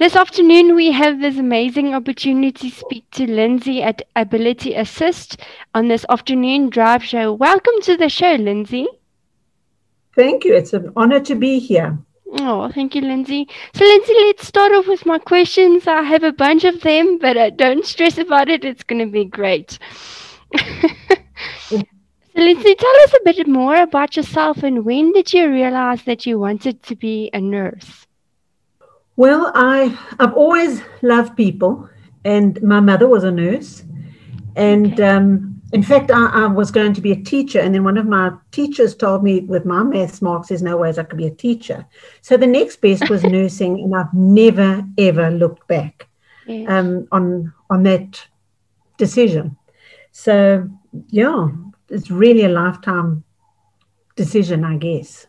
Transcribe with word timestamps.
This 0.00 0.16
afternoon, 0.16 0.76
we 0.76 0.92
have 0.92 1.20
this 1.20 1.36
amazing 1.36 1.94
opportunity 1.94 2.70
to 2.70 2.74
speak 2.74 3.04
to 3.10 3.30
Lindsey 3.30 3.82
at 3.82 4.00
Ability 4.16 4.74
Assist 4.74 5.36
on 5.74 5.88
this 5.88 6.06
afternoon 6.08 6.70
drive 6.70 7.04
show. 7.04 7.34
Welcome 7.34 7.74
to 7.82 7.98
the 7.98 8.08
show, 8.08 8.32
Lindsey. 8.36 8.88
Thank 10.16 10.46
you. 10.46 10.54
It's 10.54 10.72
an 10.72 10.90
honor 10.96 11.20
to 11.20 11.34
be 11.34 11.58
here. 11.58 11.98
Oh, 12.38 12.70
thank 12.72 12.94
you, 12.94 13.02
Lindsey. 13.02 13.46
So, 13.74 13.84
Lindsey, 13.84 14.14
let's 14.20 14.46
start 14.46 14.72
off 14.72 14.86
with 14.86 15.04
my 15.04 15.18
questions. 15.18 15.86
I 15.86 16.00
have 16.00 16.24
a 16.24 16.32
bunch 16.32 16.64
of 16.64 16.80
them, 16.80 17.18
but 17.18 17.36
uh, 17.36 17.50
don't 17.50 17.84
stress 17.84 18.16
about 18.16 18.48
it. 18.48 18.64
It's 18.64 18.82
going 18.82 19.04
to 19.04 19.12
be 19.12 19.26
great. 19.26 19.78
so, 21.68 21.82
Lindsey, 22.34 22.74
tell 22.74 22.96
us 23.04 23.12
a 23.12 23.24
bit 23.26 23.46
more 23.46 23.76
about 23.76 24.16
yourself 24.16 24.62
and 24.62 24.86
when 24.86 25.12
did 25.12 25.34
you 25.34 25.50
realize 25.50 26.04
that 26.04 26.24
you 26.24 26.38
wanted 26.38 26.82
to 26.84 26.96
be 26.96 27.28
a 27.34 27.40
nurse? 27.42 28.06
Well, 29.20 29.52
I 29.54 29.98
I've 30.18 30.32
always 30.32 30.80
loved 31.02 31.36
people, 31.36 31.86
and 32.24 32.58
my 32.62 32.80
mother 32.80 33.06
was 33.06 33.22
a 33.22 33.30
nurse, 33.30 33.84
and 34.56 34.94
okay. 34.94 35.02
um, 35.02 35.60
in 35.74 35.82
fact, 35.82 36.10
I, 36.10 36.44
I, 36.44 36.46
was 36.46 36.70
going 36.70 36.94
to 36.94 37.02
be 37.02 37.12
a 37.12 37.22
teacher, 37.22 37.60
and 37.60 37.74
then 37.74 37.84
one 37.84 37.98
of 37.98 38.06
my 38.06 38.32
teachers 38.50 38.96
told 38.96 39.22
me, 39.22 39.40
with 39.40 39.66
my 39.66 39.82
maths 39.82 40.22
marks, 40.22 40.48
there's 40.48 40.62
no 40.62 40.78
ways 40.78 40.96
I 40.96 41.02
could 41.02 41.18
be 41.18 41.26
a 41.26 41.34
teacher. 41.34 41.84
So 42.22 42.38
the 42.38 42.46
next 42.46 42.80
best 42.80 43.10
was 43.10 43.22
nursing, 43.36 43.80
and 43.80 43.94
I've 43.94 44.14
never 44.14 44.82
ever 44.96 45.30
looked 45.30 45.68
back 45.68 46.08
yes. 46.46 46.66
um, 46.70 47.06
on 47.12 47.52
on 47.68 47.82
that 47.82 48.26
decision. 48.96 49.54
So 50.12 50.66
yeah, 51.10 51.48
it's 51.90 52.10
really 52.10 52.44
a 52.46 52.48
lifetime 52.48 53.22
decision, 54.16 54.64
I 54.64 54.78
guess. 54.78 55.26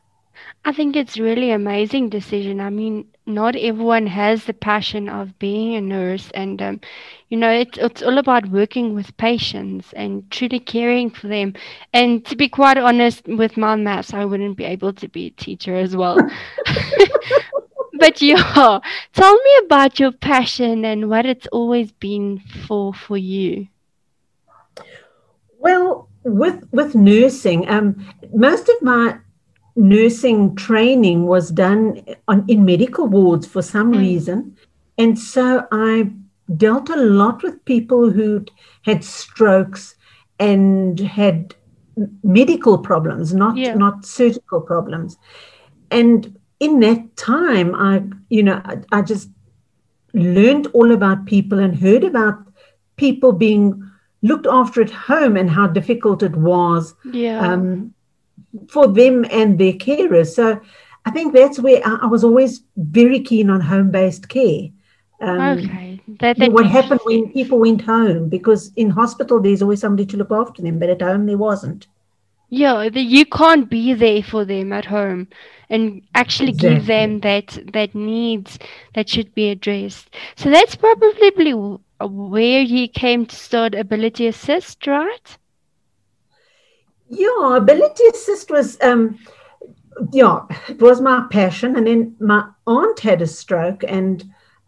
I 0.63 0.71
think 0.71 0.95
it's 0.95 1.17
really 1.17 1.49
amazing 1.51 2.09
decision. 2.09 2.61
I 2.61 2.69
mean, 2.69 3.07
not 3.25 3.55
everyone 3.55 4.05
has 4.07 4.45
the 4.45 4.53
passion 4.53 5.09
of 5.09 5.37
being 5.39 5.75
a 5.75 5.81
nurse, 5.81 6.29
and 6.35 6.61
um, 6.61 6.81
you 7.29 7.37
know, 7.37 7.49
it's 7.49 7.77
it's 7.79 8.03
all 8.03 8.17
about 8.17 8.47
working 8.49 8.93
with 8.93 9.15
patients 9.17 9.91
and 9.93 10.29
truly 10.29 10.59
caring 10.59 11.09
for 11.09 11.27
them. 11.27 11.53
And 11.93 12.23
to 12.25 12.35
be 12.35 12.47
quite 12.47 12.77
honest, 12.77 13.25
with 13.27 13.57
my 13.57 13.75
maths, 13.75 14.13
I 14.13 14.25
wouldn't 14.25 14.57
be 14.57 14.65
able 14.65 14.93
to 14.93 15.07
be 15.07 15.27
a 15.27 15.31
teacher 15.31 15.75
as 15.75 15.95
well. 15.95 16.17
but 17.99 18.21
yeah, 18.21 18.79
tell 19.13 19.33
me 19.33 19.57
about 19.65 19.99
your 19.99 20.11
passion 20.11 20.85
and 20.85 21.09
what 21.09 21.25
it's 21.25 21.47
always 21.47 21.91
been 21.91 22.39
for 22.67 22.93
for 22.93 23.17
you. 23.17 23.67
Well, 25.57 26.09
with 26.23 26.67
with 26.71 26.95
nursing, 26.95 27.67
um, 27.69 28.05
most 28.33 28.69
of 28.69 28.81
my 28.81 29.19
nursing 29.75 30.55
training 30.55 31.25
was 31.25 31.49
done 31.49 32.03
on 32.27 32.45
in 32.47 32.65
medical 32.65 33.07
wards 33.07 33.47
for 33.47 33.61
some 33.61 33.93
mm. 33.93 33.99
reason, 33.99 34.55
and 34.97 35.17
so 35.17 35.65
I 35.71 36.11
dealt 36.57 36.89
a 36.89 36.95
lot 36.97 37.43
with 37.43 37.63
people 37.65 38.09
who 38.09 38.45
had 38.83 39.03
strokes 39.03 39.95
and 40.39 40.99
had 40.99 41.55
medical 42.23 42.77
problems, 42.77 43.33
not 43.33 43.57
yeah. 43.57 43.73
not 43.73 44.05
surgical 44.05 44.61
problems, 44.61 45.17
and 45.89 46.37
in 46.59 46.79
that 46.81 47.15
time, 47.17 47.75
I 47.75 48.03
you 48.29 48.43
know 48.43 48.61
I, 48.65 48.77
I 48.91 49.01
just 49.01 49.29
learned 50.13 50.67
all 50.73 50.91
about 50.91 51.25
people 51.25 51.59
and 51.59 51.75
heard 51.75 52.03
about 52.03 52.35
people 52.97 53.31
being 53.31 53.89
looked 54.21 54.45
after 54.45 54.81
at 54.81 54.91
home 54.91 55.35
and 55.35 55.49
how 55.49 55.67
difficult 55.67 56.21
it 56.23 56.35
was. 56.35 56.93
Yeah. 57.11 57.39
Um, 57.39 57.93
for 58.67 58.87
them 58.87 59.25
and 59.29 59.59
their 59.59 59.73
carers. 59.73 60.35
So 60.35 60.59
I 61.05 61.11
think 61.11 61.33
that's 61.33 61.59
where 61.59 61.81
I, 61.85 61.99
I 62.03 62.05
was 62.05 62.23
always 62.23 62.63
very 62.75 63.19
keen 63.21 63.49
on 63.49 63.61
home 63.61 63.91
based 63.91 64.29
care. 64.29 64.69
Um, 65.19 65.59
okay. 65.59 66.01
That, 66.19 66.37
that 66.39 66.51
what 66.51 66.65
happened 66.65 67.01
when 67.03 67.31
people 67.31 67.59
went 67.59 67.81
home 67.81 68.27
because 68.27 68.71
in 68.75 68.89
hospital 68.89 69.39
there's 69.39 69.61
always 69.61 69.79
somebody 69.79 70.05
to 70.07 70.17
look 70.17 70.31
after 70.31 70.61
them, 70.61 70.79
but 70.79 70.89
at 70.89 71.01
home 71.01 71.25
there 71.25 71.37
wasn't. 71.37 71.87
Yeah, 72.49 72.89
the, 72.89 73.01
you 73.01 73.25
can't 73.25 73.69
be 73.69 73.93
there 73.93 74.21
for 74.21 74.43
them 74.43 74.73
at 74.73 74.85
home 74.85 75.29
and 75.69 76.01
actually 76.15 76.49
exactly. 76.49 76.75
give 76.75 76.85
them 76.85 77.19
that 77.21 77.57
that 77.71 77.95
needs 77.95 78.59
that 78.93 79.07
should 79.07 79.33
be 79.33 79.49
addressed. 79.49 80.09
So 80.35 80.49
that's 80.49 80.75
probably 80.75 81.53
where 81.99 82.61
you 82.61 82.89
came 82.89 83.25
to 83.25 83.35
start 83.35 83.73
Ability 83.73 84.27
Assist, 84.27 84.85
right? 84.85 85.37
Yeah, 87.11 87.57
Ability 87.57 88.05
Assist 88.13 88.49
was, 88.49 88.79
um, 88.81 89.19
yeah, 90.11 90.45
it 90.69 90.81
was 90.81 91.01
my 91.01 91.27
passion. 91.29 91.75
And 91.75 91.85
then 91.85 92.15
my 92.19 92.47
aunt 92.65 92.99
had 93.01 93.21
a 93.21 93.27
stroke, 93.27 93.83
and 93.87 94.23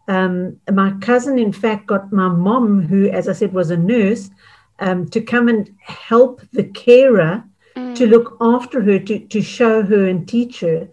um, 0.08 0.60
my 0.70 0.92
cousin, 1.00 1.38
in 1.38 1.52
fact, 1.52 1.86
got 1.86 2.12
my 2.12 2.28
mom, 2.28 2.82
who, 2.82 3.08
as 3.08 3.28
I 3.28 3.32
said, 3.32 3.54
was 3.54 3.70
a 3.70 3.76
nurse, 3.76 4.30
um, 4.78 5.08
to 5.08 5.20
come 5.20 5.48
and 5.48 5.74
help 5.80 6.42
the 6.52 6.64
carer 6.64 7.42
mm. 7.76 7.94
to 7.96 8.06
look 8.06 8.36
after 8.40 8.82
her, 8.82 8.98
to, 8.98 9.18
to 9.18 9.40
show 9.40 9.82
her 9.82 10.06
and 10.06 10.28
teach 10.28 10.60
her. 10.60 10.88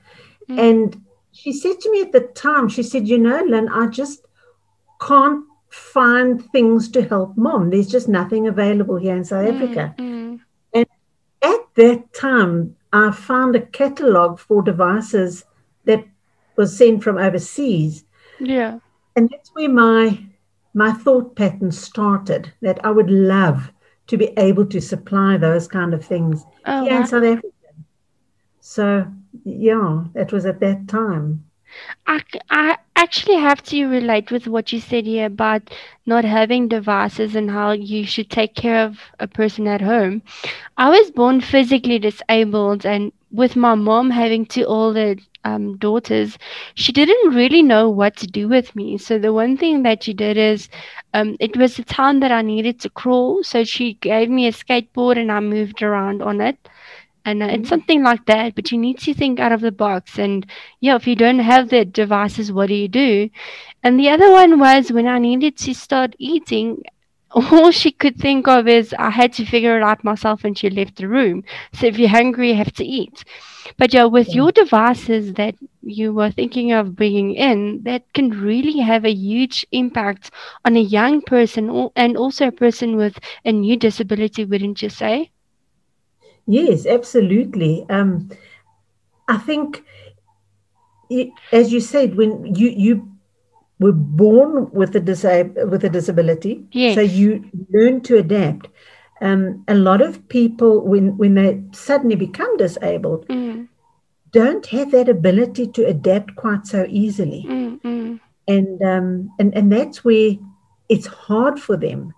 Mm. 0.50 0.60
And 0.60 1.06
she 1.34 1.52
said 1.52 1.80
to 1.82 1.92
me 1.92 2.02
at 2.02 2.14
the 2.14 2.22
time, 2.22 2.70
she 2.70 2.84
said, 2.84 3.08
You 3.08 3.18
know, 3.18 3.44
Lynn, 3.44 3.68
I 3.68 3.88
just 3.88 4.26
can't 5.02 5.44
find 5.70 6.44
things 6.52 6.90
to 6.90 7.04
help 7.04 7.36
mom. 7.38 7.70
There's 7.70 7.90
just 7.90 8.08
nothing 8.08 8.48
available 8.48 8.98
here 8.98 9.16
in 9.16 9.26
South 9.26 9.46
mm. 9.46 9.56
Africa. 9.56 9.96
At 11.81 11.88
that 11.88 12.14
time, 12.14 12.75
I 12.94 13.12
found 13.12 13.56
a 13.56 13.62
catalog 13.62 14.38
for 14.38 14.62
devices 14.62 15.46
that 15.86 16.06
was 16.56 16.78
sent 16.78 17.03
from 17.03 17.18
overseas. 17.18 18.06
Yeah. 18.40 18.80
And 19.16 19.30
that's 19.30 19.50
where 19.56 19.69
my 19.69 20.24
my 20.74 20.94
thought 20.94 21.36
pattern 21.36 21.72
started 21.72 22.53
that 22.62 22.86
I 22.86 22.91
would 22.91 23.09
love 23.09 23.72
to 24.08 24.18
be 24.18 24.28
able 24.38 24.66
to 24.68 24.80
supply 24.80 25.38
those 25.38 25.68
kind 25.68 25.94
of 25.94 26.06
things 26.06 26.46
oh, 26.66 26.84
here 26.84 26.94
wow. 26.94 27.02
in 27.02 27.08
South 27.08 27.24
Africa. 27.24 27.47
So 28.59 29.12
yeah, 29.44 30.03
that 30.14 30.31
was 30.31 30.46
at 30.46 30.59
that 30.59 30.88
time. 30.88 31.44
I, 32.06 32.22
I 32.50 32.78
actually 33.02 33.38
have 33.38 33.62
to 33.64 33.86
relate 33.88 34.32
with 34.32 34.48
what 34.48 34.72
you 34.72 34.80
said 34.80 35.06
here 35.06 35.26
about 35.26 35.70
not 36.06 36.24
having 36.24 36.68
devices 36.68 37.36
and 37.36 37.50
how 37.50 37.72
you 37.72 38.06
should 38.06 38.30
take 38.30 38.54
care 38.56 38.84
of 38.86 39.00
a 39.20 39.28
person 39.28 39.68
at 39.68 39.82
home. 39.82 40.22
I 40.78 40.90
was 40.90 41.12
born 41.12 41.42
physically 41.42 42.00
disabled, 42.00 42.86
and 42.86 43.12
with 43.32 43.56
my 43.56 43.76
mom 43.76 44.12
having 44.12 44.46
two 44.46 44.66
older 44.66 45.16
um, 45.44 45.78
daughters, 45.78 46.38
she 46.76 46.92
didn't 46.92 47.34
really 47.34 47.64
know 47.64 47.90
what 47.90 48.16
to 48.18 48.28
do 48.28 48.48
with 48.48 48.76
me. 48.76 48.98
So 48.98 49.18
the 49.18 49.34
one 49.34 49.58
thing 49.58 49.84
that 49.84 50.04
she 50.04 50.14
did 50.14 50.38
is, 50.38 50.70
um, 51.14 51.36
it 51.40 51.58
was 51.58 51.80
a 51.80 51.84
time 51.84 52.20
that 52.20 52.32
I 52.32 52.42
needed 52.42 52.80
to 52.82 52.90
crawl. 52.90 53.44
So 53.44 53.64
she 53.64 53.94
gave 53.96 54.30
me 54.30 54.48
a 54.48 54.52
skateboard 54.52 55.18
and 55.18 55.32
I 55.32 55.40
moved 55.40 55.82
around 55.82 56.22
on 56.22 56.42
it 56.42 56.58
and 57.26 57.44
uh, 57.44 57.46
it's 57.46 57.56
mm-hmm. 57.56 57.66
something 57.66 58.04
like 58.04 58.26
that 58.26 58.56
but 58.56 58.72
you 58.72 58.78
need 58.78 58.98
to 59.00 59.14
think 59.14 59.40
out 59.40 59.52
of 59.52 59.62
the 59.62 59.72
box. 59.72 60.18
And 60.18 60.46
yeah 60.80 60.96
if 60.96 61.08
you 61.08 61.16
don't 61.16 61.40
have 61.40 61.70
the 61.70 61.86
devices 61.86 62.52
what 62.52 62.68
do 62.68 62.76
you 62.76 62.88
do? 62.88 63.30
And 63.84 64.00
the 64.00 64.09
other 64.09 64.32
one 64.32 64.59
was 64.59 64.92
when 64.92 65.08
i 65.08 65.20
needed 65.20 65.58
to 65.58 65.74
start 65.74 66.16
eating 66.18 66.84
all 67.32 67.72
she 67.72 67.92
could 67.92 68.18
think 68.18 68.48
of 68.48 68.68
is 68.68 68.94
i 69.00 69.09
had 69.09 69.34
to 69.34 69.46
figure 69.46 69.78
it 69.78 69.84
out 69.84 70.04
myself 70.04 70.44
and 70.44 70.58
she 70.58 70.70
left 70.70 70.98
the 70.98 71.08
room. 71.08 71.44
So 71.74 71.88
if 71.88 71.98
you're 71.98 72.09
hungry 72.09 72.50
you 72.50 72.56
have 72.56 72.74
to 72.74 72.86
eat. 72.86 73.24
But 73.78 73.94
yeah 73.94 74.06
with 74.06 74.30
yeah. 74.30 74.36
your 74.36 74.52
devices 74.52 75.34
that 75.34 75.56
you 75.82 76.14
were 76.14 76.32
thinking 76.32 76.72
of 76.72 76.96
bringing 76.96 77.34
in 77.34 77.84
that 77.84 78.03
can 78.14 78.30
really 78.30 78.80
have 78.80 79.06
a 79.06 79.14
huge 79.14 79.66
impact 79.72 80.32
on 80.66 80.76
a 80.76 80.88
young 80.98 81.22
person 81.22 81.90
and 81.96 82.18
also 82.18 82.48
a 82.48 82.52
person 82.52 82.96
with 82.96 83.20
a 83.46 83.52
new 83.52 83.76
disability 83.78 84.46
wouldn't 84.46 84.82
you 84.82 84.90
say 84.90 85.32
Yes, 86.47 86.85
absolutely. 86.85 87.85
Um, 87.90 88.29
I 89.28 89.38
think, 89.38 89.84
as 91.52 91.72
you 91.72 91.79
said, 91.79 92.16
when 92.16 92.56
you 92.56 92.69
you 92.69 93.12
were 93.79 93.91
born 93.91 94.70
with 94.72 94.96
a 94.96 95.02
disab- 95.02 95.70
with 95.70 95.84
a 95.84 95.90
disability, 95.90 96.66
yes. 96.72 96.96
so 96.96 97.02
you 97.02 97.43
learn 97.70 98.02
to 98.02 98.17
adapt. 98.17 98.67
Um, 99.22 99.64
a 99.67 99.76
lot 99.76 100.02
of 100.02 100.28
people, 100.29 100.82
when 100.82 101.17
when 101.17 101.35
they 101.35 101.61
suddenly 101.72 102.16
become 102.16 102.58
disabled, 102.58 103.28
mm. 103.28 103.67
don't 104.32 104.66
have 104.67 104.91
that 104.91 105.09
ability 105.09 105.67
to 105.67 105.85
adapt 105.85 106.35
quite 106.35 106.66
so 106.66 106.85
easily, 106.90 107.46
mm, 107.47 108.20
and 108.47 108.82
um, 108.82 109.32
and 109.40 109.53
and 109.55 109.72
that's 109.72 110.03
where 110.03 110.35
it's 110.90 111.08
hard 111.08 111.59
for 111.59 111.78
them 111.78 112.14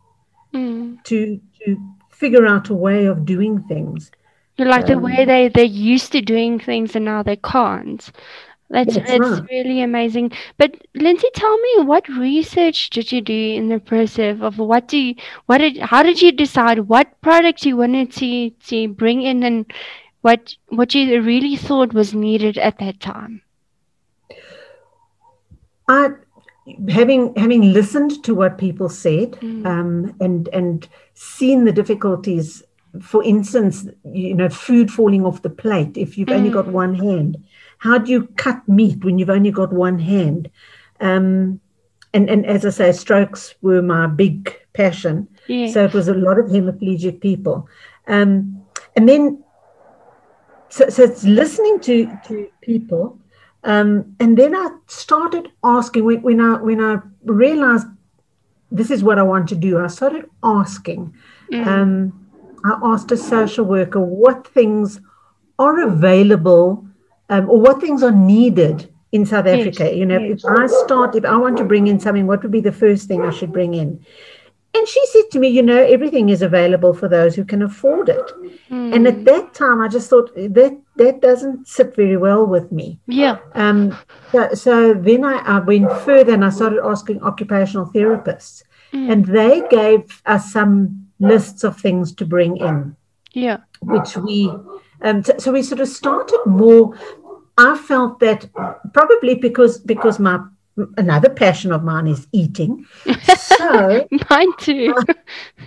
mm. 0.53 1.03
to 1.03 1.39
to 1.65 1.77
figure 2.13 2.45
out 2.45 2.69
a 2.69 2.73
way 2.73 3.05
of 3.05 3.25
doing 3.25 3.63
things. 3.63 4.11
You 4.57 4.65
like 4.65 4.89
um, 4.89 4.89
the 4.89 4.99
way 4.99 5.25
they, 5.25 5.49
they're 5.49 5.65
used 5.65 6.11
to 6.11 6.21
doing 6.21 6.59
things 6.59 6.95
and 6.95 7.05
now 7.05 7.23
they 7.23 7.37
can't. 7.37 8.11
That's, 8.69 8.95
that's 8.95 9.09
it's 9.09 9.19
right. 9.19 9.49
really 9.51 9.81
amazing. 9.81 10.31
But 10.57 10.75
Lindsey, 10.95 11.27
tell 11.35 11.57
me 11.57 11.83
what 11.83 12.07
research 12.07 12.89
did 12.89 13.11
you 13.11 13.21
do 13.21 13.33
in 13.33 13.69
the 13.69 13.79
process 13.79 14.39
of 14.41 14.57
what 14.57 14.87
do 14.87 14.97
you, 14.97 15.15
what 15.45 15.59
did 15.59 15.77
how 15.77 16.01
did 16.01 16.21
you 16.21 16.31
decide 16.31 16.79
what 16.79 17.21
product 17.21 17.65
you 17.65 17.77
wanted 17.77 18.11
to 18.13 18.49
to 18.49 18.87
bring 18.87 19.21
in 19.21 19.43
and 19.43 19.71
what 20.21 20.55
what 20.69 20.95
you 20.95 21.21
really 21.21 21.55
thought 21.55 21.93
was 21.93 22.15
needed 22.15 22.57
at 22.57 22.79
that 22.79 22.99
time? 22.99 23.41
I 25.87 26.09
having 26.89 27.35
having 27.35 27.73
listened 27.73 28.23
to 28.23 28.33
what 28.33 28.57
people 28.57 28.89
said 28.89 29.33
Mm. 29.33 29.65
um, 29.65 30.15
and 30.19 30.47
and 30.49 30.87
seen 31.13 31.65
the 31.65 31.71
difficulties, 31.71 32.63
for 33.01 33.23
instance, 33.23 33.87
you 34.03 34.33
know, 34.35 34.49
food 34.49 34.91
falling 34.91 35.25
off 35.25 35.41
the 35.41 35.49
plate 35.49 35.97
if 35.97 36.17
you've 36.17 36.29
only 36.29 36.49
got 36.49 36.65
Mm. 36.65 36.71
one 36.71 36.95
hand. 36.95 37.37
How 37.79 37.97
do 37.97 38.11
you 38.11 38.27
cut 38.37 38.67
meat 38.67 39.03
when 39.03 39.19
you've 39.19 39.29
only 39.29 39.51
got 39.51 39.73
one 39.73 39.99
hand? 39.99 40.49
Um, 40.99 41.59
and 42.13 42.29
and 42.29 42.45
as 42.45 42.65
I 42.65 42.69
say, 42.69 42.91
strokes 42.91 43.55
were 43.61 43.81
my 43.81 44.07
big 44.07 44.55
passion. 44.73 45.27
Yeah. 45.47 45.67
So 45.67 45.83
it 45.85 45.93
was 45.93 46.07
a 46.07 46.13
lot 46.13 46.39
of 46.39 46.45
hemiplegic 46.47 47.19
people. 47.19 47.67
Um, 48.07 48.61
and 48.95 49.09
then, 49.09 49.43
so, 50.69 50.89
so 50.89 51.03
it's 51.03 51.23
listening 51.23 51.79
to, 51.81 52.17
to 52.27 52.47
people. 52.61 53.19
Um, 53.63 54.15
and 54.19 54.37
then 54.37 54.55
I 54.55 54.69
started 54.87 55.49
asking 55.63 56.03
when, 56.05 56.21
when 56.21 56.39
I 56.41 56.61
when 56.61 56.81
I 56.81 56.99
realized 57.25 57.87
this 58.73 58.89
is 58.91 59.03
what 59.03 59.19
I 59.19 59.23
want 59.23 59.47
to 59.49 59.55
do. 59.55 59.79
I 59.79 59.87
started 59.87 60.29
asking. 60.43 61.13
Mm. 61.51 61.67
Um, 61.67 62.29
I 62.65 62.79
asked 62.83 63.11
a 63.11 63.17
social 63.17 63.65
worker 63.65 63.99
what 63.99 64.47
things 64.47 64.99
are 65.59 65.81
available 65.81 66.85
um, 67.29 67.49
or 67.49 67.59
what 67.59 67.79
things 67.79 68.01
are 68.03 68.11
needed 68.11 68.91
in 69.11 69.25
South 69.25 69.45
Africa. 69.45 69.95
You 69.95 70.05
know, 70.05 70.19
if 70.19 70.43
I 70.43 70.65
start, 70.65 71.15
if 71.15 71.23
I 71.23 71.37
want 71.37 71.57
to 71.57 71.63
bring 71.63 71.87
in 71.87 71.99
something, 71.99 72.25
what 72.25 72.41
would 72.41 72.51
be 72.51 72.61
the 72.61 72.71
first 72.71 73.07
thing 73.07 73.21
I 73.21 73.29
should 73.29 73.53
bring 73.53 73.75
in? 73.75 74.03
And 74.83 74.89
she 74.89 75.05
said 75.13 75.31
to 75.31 75.39
me, 75.39 75.47
you 75.47 75.61
know, 75.63 75.81
everything 75.81 76.27
is 76.27 76.41
available 76.41 76.93
for 76.93 77.07
those 77.07 77.35
who 77.35 77.45
can 77.45 77.61
afford 77.61 78.09
it. 78.09 78.27
And 78.69 79.07
at 79.07 79.19
Mm. 79.19 79.25
that 79.31 79.53
time, 79.53 79.79
I 79.79 79.87
just 79.87 80.09
thought 80.09 80.35
that 80.35 80.77
that 80.97 81.21
doesn't 81.21 81.69
sit 81.69 81.95
very 81.95 82.17
well 82.17 82.45
with 82.45 82.69
me. 82.69 82.99
yeah. 83.07 83.37
Um, 83.55 83.95
so, 84.33 84.49
so 84.53 84.93
then 84.93 85.23
I, 85.23 85.35
I 85.55 85.59
went 85.59 85.89
further 86.07 86.33
and 86.33 86.43
I 86.43 86.49
started 86.49 86.79
asking 86.83 87.21
occupational 87.23 87.85
therapists, 87.95 88.63
Mm. 88.93 89.11
and 89.11 89.25
they 89.25 89.63
gave 89.69 90.21
us 90.25 90.51
some 90.51 90.75
lists 91.31 91.63
of 91.63 91.77
things 91.79 92.11
to 92.15 92.25
bring 92.25 92.57
in, 92.57 92.97
Yeah. 93.31 93.59
which 93.81 94.17
we, 94.17 94.51
um, 95.01 95.23
so, 95.23 95.33
so 95.37 95.51
we 95.53 95.61
sort 95.63 95.79
of 95.79 95.87
started 95.87 96.41
more. 96.45 96.91
I 97.57 97.77
felt 97.77 98.19
that 98.19 98.49
probably 98.93 99.35
because 99.35 99.77
because 99.93 100.19
my 100.19 100.37
another 100.97 101.29
passion 101.29 101.71
of 101.71 101.83
mine 101.83 102.07
is 102.07 102.27
eating, 102.31 102.85
so 103.35 104.07
Mine 104.29 104.53
too. 104.59 104.93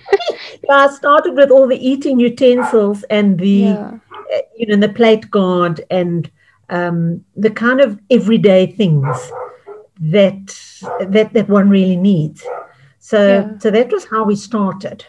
I 0.70 0.88
started 0.88 1.34
with 1.34 1.50
all 1.50 1.66
the 1.66 1.88
eating 1.88 2.18
utensils 2.20 3.04
and 3.04 3.38
the 3.38 3.48
yeah. 3.48 3.98
uh, 4.34 4.38
you 4.56 4.66
know, 4.66 4.76
the 4.76 4.92
plate 4.92 5.30
guard 5.30 5.84
and 5.90 6.30
um, 6.70 7.24
the 7.36 7.50
kind 7.50 7.80
of 7.80 7.98
everyday 8.10 8.66
things 8.66 9.16
that 10.00 10.46
that 11.10 11.32
that 11.32 11.48
one 11.48 11.70
really 11.70 11.96
needs. 11.96 12.44
So 12.98 13.18
Yeah. 13.26 13.58
so 13.58 13.70
that 13.70 13.92
was 13.92 14.04
how 14.04 14.24
we 14.24 14.36
started. 14.36 15.04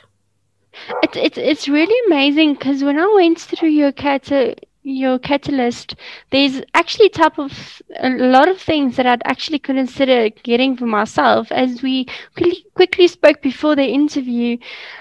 It's 1.04 1.18
it's 1.18 1.38
it's 1.38 1.68
really 1.68 2.00
amazing 2.08 2.54
because 2.54 2.84
when 2.84 3.00
I 3.00 3.12
went 3.16 3.40
through 3.40 3.70
your 3.70 3.92
cata 3.92 4.56
your 4.88 5.20
catalyst, 5.20 5.96
there's 6.32 6.62
actually 6.74 7.10
type 7.10 7.38
of 7.38 7.82
a 8.00 8.10
lot 8.10 8.48
of 8.48 8.60
things 8.60 8.96
that 8.96 9.06
I'd 9.06 9.22
actually 9.26 9.60
consider 9.60 10.30
getting 10.44 10.78
for 10.78 10.86
myself. 10.86 11.52
As 11.52 11.82
we 11.82 12.06
quickly 12.36 12.66
quickly 12.74 13.08
spoke 13.08 13.42
before 13.42 13.76
the 13.76 13.86
interview, 13.88 14.58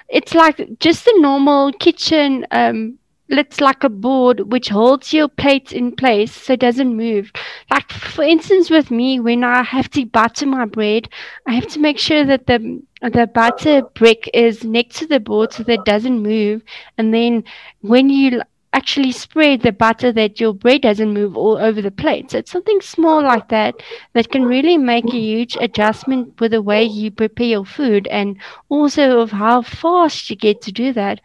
it's 0.09 0.35
like 0.35 0.79
just 0.81 1.07
a 1.07 1.21
normal 1.21 1.73
kitchen 1.73 2.47
um 2.51 2.99
it's 3.29 3.61
like 3.61 3.83
a 3.83 3.89
board 3.89 4.53
which 4.53 4.69
holds 4.69 5.13
your 5.13 5.29
plates 5.29 5.73
in 5.73 5.95
place 5.95 6.33
so 6.33 6.53
it 6.53 6.61
doesn't 6.61 6.97
move. 6.97 7.33
Like 7.71 7.91
for 7.91 8.23
instance 8.23 8.71
with 8.71 8.91
me 8.91 9.19
when 9.21 9.43
I 9.43 9.63
have 9.63 9.91
to 9.91 10.05
butter 10.05 10.47
my 10.47 10.65
bread, 10.65 11.09
I 11.47 11.55
have 11.55 11.67
to 11.69 11.81
make 11.81 11.99
sure 11.99 12.25
that 12.25 12.47
the 12.47 12.83
the 13.03 13.27
butter 13.27 13.83
brick 13.95 14.31
is 14.33 14.65
next 14.65 14.99
to 14.99 15.07
the 15.07 15.21
board 15.21 15.53
so 15.53 15.63
that 15.65 15.81
it 15.81 15.85
doesn't 15.85 16.23
move. 16.23 16.63
And 16.99 17.13
then 17.13 17.45
when 17.81 18.11
you 18.11 18.43
actually 18.77 19.13
spread 19.13 19.63
the 19.63 19.73
butter, 19.73 20.13
that 20.13 20.39
your 20.41 20.53
bread 20.53 20.83
doesn't 20.83 21.15
move 21.15 21.37
all 21.37 21.57
over 21.57 21.81
the 21.81 21.91
plate. 21.91 22.31
So 22.31 22.39
it's 22.39 22.51
something 22.51 22.81
small 22.83 23.23
like 23.23 23.49
that 23.49 23.75
that 24.15 24.31
can 24.31 24.45
really 24.45 24.77
make 24.77 25.07
a 25.07 25.19
huge 25.19 25.57
adjustment 25.61 26.39
with 26.41 26.53
the 26.53 26.63
way 26.63 26.85
you 26.85 27.11
prepare 27.11 27.47
your 27.47 27.65
food 27.65 28.07
and 28.09 28.37
also 28.69 29.21
of 29.21 29.31
how 29.33 29.63
fast 29.63 30.29
you 30.31 30.37
get 30.37 30.61
to 30.63 30.73
do 30.73 30.93
that. 30.93 31.21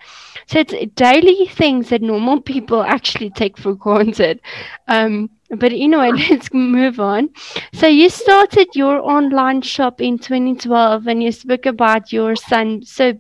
So 0.48 0.60
it's 0.60 0.74
daily 0.96 1.48
things 1.48 1.90
that 1.90 2.02
normal 2.02 2.42
people 2.54 2.84
actually 2.84 3.30
take 3.32 3.58
for 3.58 3.74
granted. 3.76 4.40
Um, 4.88 5.30
but 5.58 5.72
anyway, 5.72 6.12
let's 6.30 6.54
move 6.54 7.00
on. 7.00 7.30
So 7.74 7.88
you 7.88 8.10
started 8.10 8.70
your 8.76 9.00
online 9.00 9.62
shop 9.62 10.02
in 10.02 10.18
2012, 10.18 11.08
and 11.08 11.22
you 11.22 11.32
spoke 11.32 11.66
about 11.66 12.14
your 12.14 12.36
son 12.36 12.84
so 12.84 13.14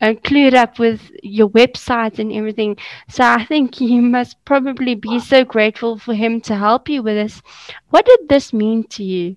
uh, 0.00 0.14
clued 0.24 0.54
up 0.54 0.78
with 0.78 1.10
your 1.22 1.48
website 1.50 2.18
and 2.18 2.32
everything. 2.32 2.76
So 3.08 3.24
I 3.24 3.44
think 3.44 3.80
you 3.80 4.00
must 4.02 4.42
probably 4.44 4.94
be 4.94 5.18
so 5.20 5.44
grateful 5.44 5.98
for 5.98 6.14
him 6.14 6.40
to 6.42 6.56
help 6.56 6.88
you 6.88 7.02
with 7.02 7.16
this. 7.16 7.42
What 7.90 8.06
did 8.06 8.28
this 8.28 8.52
mean 8.52 8.84
to 8.88 9.04
you? 9.04 9.36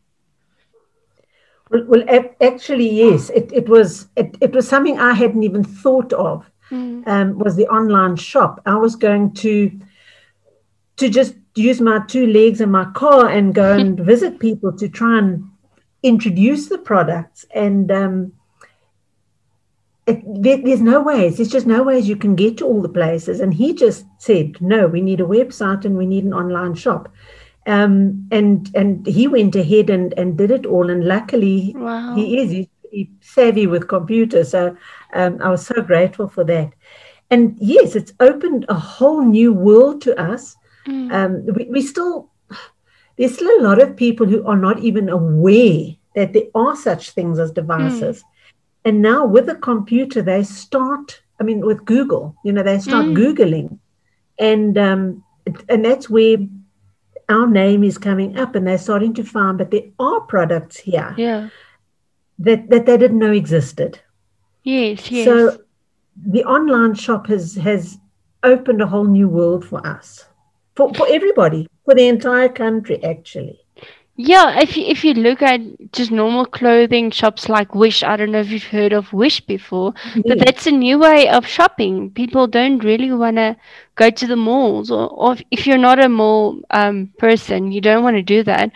Well, 1.70 1.84
well 1.88 2.04
actually, 2.42 2.90
yes, 2.90 3.30
it, 3.30 3.52
it 3.52 3.68
was 3.68 4.08
it, 4.16 4.38
it 4.40 4.54
was 4.54 4.68
something 4.68 4.98
I 4.98 5.14
hadn't 5.14 5.44
even 5.44 5.64
thought 5.64 6.14
of. 6.14 6.50
Mm, 6.72 7.08
Um, 7.08 7.40
was 7.40 7.56
the 7.56 7.68
online 7.68 8.18
shop? 8.18 8.62
I 8.66 8.76
was 8.76 8.96
going 8.96 9.34
to 9.36 9.72
to 10.98 11.10
just 11.10 11.36
use 11.58 11.82
my 11.82 12.00
two 12.08 12.28
legs 12.28 12.62
and 12.62 12.72
my 12.72 12.86
car 12.92 13.28
and 13.30 13.54
go 13.54 13.78
and 13.78 14.00
visit 14.14 14.40
people 14.40 14.72
to 14.78 14.88
try 14.88 15.18
and 15.20 15.50
introduce 16.04 16.70
the 16.70 16.78
products. 16.78 17.46
And 17.54 17.92
um, 17.92 18.34
it, 20.06 20.22
there, 20.26 20.58
there's 20.58 20.82
no 20.82 21.02
ways. 21.02 21.38
There's 21.38 21.52
just 21.52 21.68
no 21.68 21.84
ways 21.84 22.08
you 22.08 22.16
can 22.16 22.36
get 22.36 22.58
to 22.58 22.66
all 22.66 22.82
the 22.82 22.90
places. 22.90 23.40
And 23.40 23.54
he 23.54 23.74
just 23.74 24.06
said 24.18 24.60
no 24.62 24.88
we 24.88 25.02
need 25.02 25.22
a 25.22 25.26
website 25.26 25.86
and 25.86 25.98
we 25.98 26.06
need 26.06 26.24
an 26.24 26.34
online 26.34 26.76
shop. 26.76 27.14
Um, 27.66 28.28
and 28.32 28.72
and 28.74 29.06
he 29.06 29.28
went 29.28 29.56
ahead 29.56 29.90
and, 29.90 30.14
and 30.18 30.38
did 30.38 30.52
it 30.52 30.66
all. 30.66 30.90
And 30.90 31.04
luckily 31.04 31.74
wow. 31.76 32.16
he 32.16 32.40
is 32.40 32.52
he's, 32.52 32.68
he's 32.90 33.08
savvy 33.20 33.68
with 33.68 33.90
computers. 33.90 34.52
So 34.52 34.78
um, 35.14 35.42
i 35.42 35.50
was 35.50 35.66
so 35.66 35.82
grateful 35.82 36.30
for 36.30 36.46
that. 36.46 36.72
And 37.30 37.58
yes 37.60 37.96
it's 37.96 38.14
opened 38.22 38.66
a 38.70 38.76
whole 38.76 39.22
new 39.22 39.52
world 39.52 40.02
to 40.04 40.18
us 40.20 40.56
Mm, 40.88 41.12
um, 41.12 41.46
we, 41.56 41.66
we 41.72 41.82
still 41.82 42.30
there's 43.18 43.36
still 43.36 43.50
a 43.60 43.64
lot 43.64 43.82
of 43.82 43.96
people 43.96 44.26
who 44.28 44.46
are 44.46 44.58
not 44.58 44.80
even 44.80 45.10
aware 45.10 45.96
that 46.16 46.34
there 46.34 46.50
are 46.56 46.76
such 46.76 47.12
things 47.12 47.40
as 47.40 47.52
devices 47.52 48.24
and 48.86 49.02
now 49.02 49.26
with 49.26 49.46
the 49.48 49.56
computer 49.56 50.22
they 50.22 50.44
start 50.44 51.22
i 51.40 51.44
mean 51.44 51.62
with 51.66 51.86
google 51.86 52.36
you 52.44 52.52
know 52.54 52.64
they 52.64 52.80
start 52.80 53.08
Mm. 53.08 53.18
googling 53.18 53.80
and 54.40 54.78
um, 54.78 55.24
and 55.70 55.86
that's 55.86 56.10
where 56.10 56.38
our 57.30 57.48
name 57.48 57.84
is 57.84 57.98
coming 57.98 58.38
up 58.38 58.56
and 58.56 58.68
they're 58.68 58.78
starting 58.78 59.14
to 59.14 59.24
find 59.24 59.58
but 59.58 59.72
there 59.72 59.90
are 60.00 60.22
products 60.22 60.78
here 60.78 61.14
yeah. 61.18 61.50
that, 62.40 62.70
that 62.70 62.86
they 62.86 62.98
didn't 62.98 63.20
know 63.20 63.32
existed 63.32 64.00
Yes. 64.64 65.12
Yes. 65.12 65.26
so 65.26 65.58
the 66.16 66.44
online 66.46 66.96
shop 66.96 67.28
has 67.28 67.56
has 67.56 67.98
opened 68.44 68.82
a 68.82 68.88
whole 68.88 69.06
new 69.06 69.28
world 69.30 69.66
for 69.66 69.86
us 69.86 70.27
for, 70.78 70.94
for 70.94 71.08
everybody 71.10 71.68
for 71.86 71.96
the 71.96 72.08
entire 72.08 72.50
country 72.50 73.04
actually 73.04 73.60
Yeah, 74.20 74.60
if 74.60 74.76
you, 74.76 74.84
if 74.88 75.04
you 75.06 75.14
look 75.14 75.44
at 75.44 75.62
just 75.94 76.12
normal 76.12 76.46
clothing 76.46 77.12
shops 77.12 77.48
like 77.50 77.76
Wish, 77.76 78.02
I 78.04 78.18
don't 78.18 78.32
know 78.32 78.40
if 78.40 78.50
you've 78.50 78.64
heard 78.64 78.92
of 78.92 79.14
Wish 79.14 79.42
before, 79.42 79.94
but 80.26 80.40
that's 80.40 80.66
a 80.66 80.72
new 80.72 80.98
way 80.98 81.30
of 81.30 81.46
shopping. 81.46 82.10
People 82.12 82.48
don't 82.48 82.84
really 82.84 83.12
want 83.12 83.36
to 83.38 83.56
go 83.96 84.10
to 84.10 84.26
the 84.28 84.36
malls, 84.36 84.90
or, 84.90 85.08
or 85.10 85.34
if- 85.34 85.44
if 85.52 85.68
you're 85.68 85.78
not 85.78 86.04
a 86.04 86.10
mall 86.10 86.60
um, 86.72 87.12
person, 87.20 87.72
you 87.72 87.80
don't 87.80 88.04
want 88.04 88.16
to 88.16 88.24
do 88.24 88.42
that. 88.44 88.72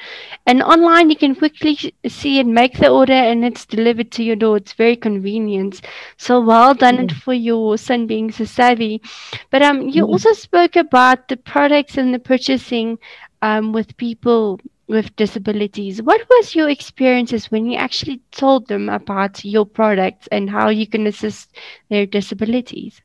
And 0.45 0.61
online, 0.61 1.09
you 1.09 1.15
can 1.15 1.35
quickly 1.35 1.77
see 2.07 2.39
and 2.39 2.53
make 2.53 2.77
the 2.77 2.89
order, 2.89 3.13
and 3.13 3.43
it's 3.43 3.65
delivered 3.65 4.11
to 4.11 4.23
your 4.23 4.35
door. 4.35 4.57
It's 4.57 4.73
very 4.73 4.95
convenient. 4.95 5.81
So 6.17 6.39
well 6.39 6.75
done 6.75 6.99
it 6.99 7.11
for 7.11 7.33
your 7.33 7.77
son 7.77 8.05
being 8.05 8.31
so 8.31 8.45
savvy. 8.45 9.01
But 9.49 9.61
um, 9.63 9.87
you 9.89 10.05
Mm. 10.05 10.09
also 10.09 10.33
spoke 10.33 10.75
about 10.75 11.27
the 11.29 11.37
products 11.37 11.97
and 11.97 12.13
the 12.13 12.19
purchasing 12.19 12.99
um, 13.41 13.71
with 13.71 13.97
people 13.97 14.59
with 14.91 15.15
disabilities. 15.15 16.01
What 16.03 16.21
was 16.29 16.55
your 16.55 16.69
experiences 16.69 17.51
when 17.51 17.65
you 17.65 17.77
actually 17.77 18.21
told 18.31 18.67
them 18.67 18.89
about 18.89 19.43
your 19.45 19.65
products 19.65 20.27
and 20.31 20.49
how 20.49 20.69
you 20.69 20.87
can 20.87 21.07
assist 21.07 21.49
their 21.89 22.05
disabilities? 22.05 23.01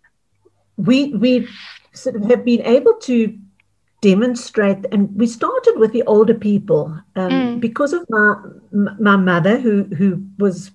we 0.78 1.14
we 1.14 1.49
sort 1.95 2.16
of 2.16 2.25
have 2.31 2.45
been 2.45 2.61
able 2.66 2.95
to 3.09 3.16
demonstrate 4.02 4.85
and 4.93 5.09
we 5.16 5.26
started 5.26 5.75
with 5.78 5.93
the 5.93 6.02
older 6.07 6.35
people 6.35 6.83
um, 7.16 7.31
Mm. 7.33 7.61
because 7.61 7.93
of 7.95 8.05
my 8.11 8.35
my 9.00 9.16
mother 9.16 9.59
who 9.59 9.85
who 9.99 10.09
was 10.38 10.71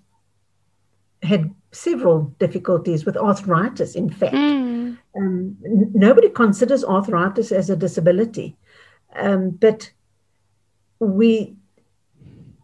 had 1.24 1.51
several 1.72 2.34
difficulties 2.39 3.06
with 3.06 3.15
arthritis 3.18 3.96
in 3.96 4.10
fact 4.10 4.34
Mm, 4.36 4.98
um, 5.20 5.56
n- 5.65 5.91
nobody 5.94 6.30
considers 6.30 6.84
arthritis 6.84 7.51
as 7.51 7.70
a 7.70 7.75
disability 7.75 8.56
um, 9.15 9.51
but 9.51 9.91
we 11.08 11.55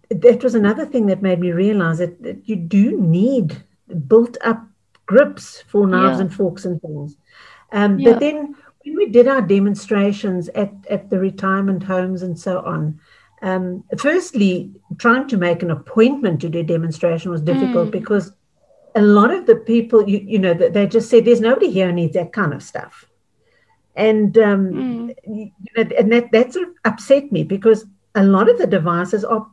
that 0.10 0.44
was 0.44 0.56
another 0.56 0.86
thing 0.86 1.08
that 1.08 1.22
made 1.22 1.40
me 1.40 1.52
realize 1.52 1.98
that, 1.98 2.22
that 2.24 2.48
you 2.48 2.56
do 2.56 2.98
need 3.00 3.62
built 4.08 4.38
up 4.44 4.64
grips 5.06 5.64
for 5.68 5.88
knives 5.88 6.18
yeah. 6.18 6.22
and 6.22 6.34
forks 6.34 6.66
and 6.66 6.82
things. 6.82 7.18
Um, 7.72 8.00
yeah. 8.00 8.12
But 8.12 8.20
then 8.20 8.56
when 8.86 8.96
we 8.96 9.08
did 9.10 9.28
our 9.28 9.42
demonstrations 9.42 10.50
at, 10.50 10.72
at 10.90 11.10
the 11.10 11.20
retirement 11.20 11.84
homes 11.84 12.22
and 12.22 12.40
so 12.40 12.60
on, 12.60 13.00
um, 13.42 13.84
firstly, 13.98 14.72
trying 14.98 15.28
to 15.28 15.38
make 15.38 15.62
an 15.62 15.72
appointment 15.72 16.42
to 16.42 16.50
do 16.50 16.60
a 16.60 16.64
demonstration 16.64 17.30
was 17.30 17.42
difficult 17.42 17.90
mm. 17.90 17.92
because 17.92 18.32
a 18.96 19.02
lot 19.02 19.32
of 19.32 19.46
the 19.46 19.58
people, 19.58 20.10
you, 20.10 20.20
you 20.20 20.40
know, 20.40 20.54
they 20.54 20.88
just 20.88 21.10
said, 21.10 21.26
there's 21.26 21.42
nobody 21.42 21.70
here 21.70 21.88
who 21.88 21.94
needs 21.94 22.14
that 22.14 22.34
kind 22.34 22.54
of 22.54 22.64
stuff. 22.64 23.06
And, 23.96 24.38
um, 24.38 24.72
mm. 24.72 25.16
you 25.28 25.52
know, 25.76 25.84
and 25.98 26.12
that, 26.12 26.32
that 26.32 26.54
sort 26.54 26.70
of 26.70 26.74
upset 26.86 27.32
me 27.32 27.44
because 27.44 27.86
a 28.18 28.24
lot 28.24 28.50
of 28.50 28.58
the 28.58 28.68
devices 28.68 29.24
are 29.24 29.48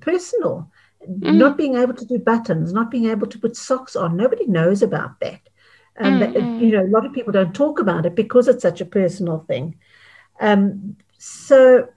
personal. 0.00 0.70
Mm. 1.08 1.36
Not 1.36 1.56
being 1.56 1.76
able 1.76 1.94
to 1.94 2.04
do 2.04 2.18
buttons, 2.18 2.72
not 2.72 2.90
being 2.90 3.08
able 3.08 3.26
to 3.26 3.38
put 3.38 3.56
socks 3.56 3.96
on, 3.96 4.16
nobody 4.16 4.46
knows 4.46 4.82
about 4.82 5.20
that. 5.20 5.40
Um, 5.98 6.20
mm, 6.20 6.32
mm. 6.32 6.60
you 6.60 6.72
know, 6.72 6.84
a 6.84 6.88
lot 6.88 7.06
of 7.06 7.12
people 7.12 7.32
don't 7.32 7.54
talk 7.54 7.78
about 7.78 8.06
it 8.06 8.14
because 8.14 8.48
it's 8.48 8.62
such 8.62 8.80
a 8.80 8.86
personal 8.86 9.44
thing. 9.48 9.76
Um, 10.40 10.96
so 11.18 11.88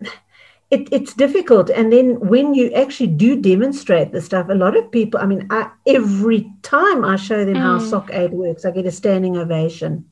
it, 0.71 0.89
it's 0.91 1.13
difficult. 1.13 1.69
And 1.69 1.91
then 1.91 2.19
when 2.19 2.53
you 2.53 2.71
actually 2.73 3.07
do 3.07 3.39
demonstrate 3.39 4.11
the 4.11 4.21
stuff, 4.21 4.47
a 4.49 4.55
lot 4.55 4.75
of 4.75 4.91
people, 4.91 5.19
I 5.19 5.25
mean, 5.25 5.47
I, 5.49 5.69
every 5.85 6.51
time 6.61 7.05
I 7.05 7.15
show 7.15 7.45
them 7.45 7.55
mm. 7.55 7.61
how 7.61 7.79
Sock 7.79 8.09
Aid 8.11 8.31
works, 8.31 8.65
I 8.65 8.71
get 8.71 8.85
a 8.85 8.91
standing 8.91 9.37
ovation. 9.37 10.05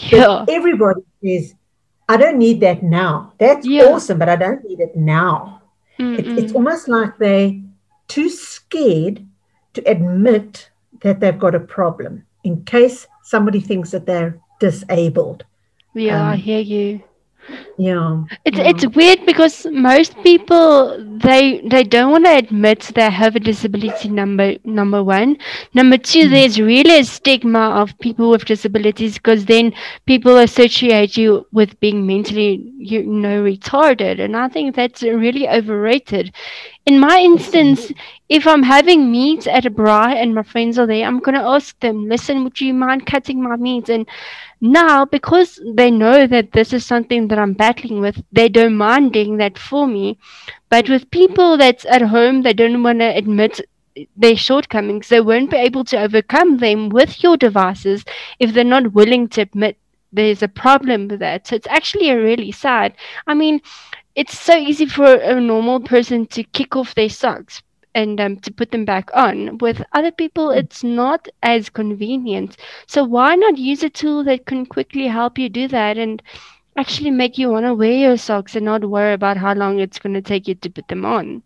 Yeah. 0.00 0.44
Everybody 0.48 1.02
says, 1.24 1.54
I 2.12 2.18
don't 2.18 2.36
need 2.36 2.60
that 2.60 2.82
now. 2.82 3.32
That's 3.38 3.66
yeah. 3.66 3.84
awesome, 3.84 4.18
but 4.18 4.28
I 4.28 4.36
don't 4.36 4.62
need 4.68 4.80
it 4.80 4.94
now. 4.94 5.62
It, 5.98 6.26
it's 6.26 6.52
almost 6.52 6.86
like 6.86 7.16
they're 7.16 7.54
too 8.06 8.28
scared 8.28 9.24
to 9.72 9.80
admit 9.90 10.68
that 11.00 11.20
they've 11.20 11.38
got 11.38 11.54
a 11.54 11.60
problem 11.60 12.26
in 12.44 12.64
case 12.64 13.06
somebody 13.22 13.60
thinks 13.60 13.92
that 13.92 14.04
they're 14.04 14.38
disabled. 14.60 15.44
Yeah, 15.94 16.20
um, 16.20 16.28
I 16.28 16.36
hear 16.36 16.60
you. 16.60 17.02
Yeah. 17.76 18.24
It's 18.44 18.58
yeah. 18.58 18.68
it's 18.68 18.86
weird 18.94 19.26
because 19.26 19.66
most 19.66 20.16
people 20.22 20.96
they 21.18 21.60
they 21.68 21.82
don't 21.82 22.12
want 22.12 22.24
to 22.26 22.36
admit 22.36 22.80
they 22.94 23.10
have 23.10 23.34
a 23.34 23.40
disability 23.40 24.08
number 24.08 24.56
number 24.64 25.02
one. 25.02 25.38
Number 25.74 25.98
two, 25.98 26.26
mm. 26.26 26.30
there's 26.30 26.60
really 26.60 27.00
a 27.00 27.04
stigma 27.04 27.70
of 27.70 27.98
people 27.98 28.30
with 28.30 28.44
disabilities 28.44 29.14
because 29.14 29.46
then 29.46 29.72
people 30.06 30.36
associate 30.38 31.16
you 31.16 31.46
with 31.52 31.78
being 31.80 32.06
mentally 32.06 32.72
you 32.78 33.02
know 33.02 33.42
retarded. 33.42 34.20
And 34.20 34.36
I 34.36 34.48
think 34.48 34.76
that's 34.76 35.02
really 35.02 35.48
overrated. 35.48 36.34
In 36.86 36.98
my 36.98 37.18
instance, 37.18 37.92
if 38.28 38.46
I'm 38.46 38.62
having 38.62 39.10
meat 39.10 39.46
at 39.46 39.66
a 39.66 39.70
braai 39.70 40.14
and 40.14 40.34
my 40.34 40.42
friends 40.42 40.78
are 40.78 40.86
there, 40.86 41.06
I'm 41.06 41.20
gonna 41.20 41.48
ask 41.48 41.78
them, 41.80 42.08
listen, 42.08 42.44
would 42.44 42.60
you 42.60 42.74
mind 42.74 43.06
cutting 43.06 43.42
my 43.42 43.56
meat? 43.56 43.88
And 43.88 44.06
now, 44.62 45.04
because 45.04 45.60
they 45.74 45.90
know 45.90 46.28
that 46.28 46.52
this 46.52 46.72
is 46.72 46.86
something 46.86 47.26
that 47.28 47.38
I'm 47.38 47.52
battling 47.52 48.00
with, 48.00 48.22
they 48.30 48.48
don't 48.48 48.76
mind 48.76 49.12
doing 49.12 49.36
that 49.38 49.58
for 49.58 49.88
me. 49.88 50.18
But 50.70 50.88
with 50.88 51.10
people 51.10 51.56
that's 51.56 51.84
at 51.86 52.00
home, 52.00 52.42
they 52.42 52.52
don't 52.52 52.80
want 52.84 53.00
to 53.00 53.16
admit 53.16 53.60
their 54.16 54.36
shortcomings. 54.36 55.08
They 55.08 55.20
won't 55.20 55.50
be 55.50 55.56
able 55.56 55.82
to 55.86 56.00
overcome 56.00 56.58
them 56.58 56.90
with 56.90 57.24
your 57.24 57.36
devices 57.36 58.04
if 58.38 58.54
they're 58.54 58.62
not 58.62 58.92
willing 58.92 59.26
to 59.30 59.40
admit 59.40 59.78
there's 60.12 60.44
a 60.44 60.48
problem 60.48 61.08
with 61.08 61.18
that. 61.18 61.48
So 61.48 61.56
it's 61.56 61.66
actually 61.66 62.10
a 62.10 62.22
really 62.22 62.52
sad. 62.52 62.94
I 63.26 63.34
mean, 63.34 63.62
it's 64.14 64.38
so 64.38 64.56
easy 64.56 64.86
for 64.86 65.12
a 65.12 65.40
normal 65.40 65.80
person 65.80 66.26
to 66.26 66.44
kick 66.44 66.76
off 66.76 66.94
their 66.94 67.08
socks 67.08 67.62
and 67.94 68.20
um, 68.20 68.36
to 68.38 68.52
put 68.52 68.70
them 68.70 68.84
back 68.84 69.10
on. 69.14 69.58
With 69.58 69.82
other 69.92 70.12
people, 70.12 70.52
hmm. 70.52 70.58
it's 70.58 70.82
not 70.82 71.28
as 71.42 71.68
convenient. 71.68 72.56
So 72.86 73.04
why 73.04 73.34
not 73.34 73.58
use 73.58 73.82
a 73.82 73.90
tool 73.90 74.24
that 74.24 74.46
can 74.46 74.66
quickly 74.66 75.06
help 75.06 75.38
you 75.38 75.48
do 75.48 75.68
that 75.68 75.98
and 75.98 76.22
actually 76.76 77.10
make 77.10 77.38
you 77.38 77.50
want 77.50 77.66
to 77.66 77.74
wear 77.74 77.92
your 77.92 78.16
socks 78.16 78.56
and 78.56 78.64
not 78.64 78.84
worry 78.88 79.12
about 79.12 79.36
how 79.36 79.54
long 79.54 79.78
it's 79.78 79.98
going 79.98 80.14
to 80.14 80.22
take 80.22 80.48
you 80.48 80.54
to 80.56 80.70
put 80.70 80.88
them 80.88 81.04
on? 81.04 81.42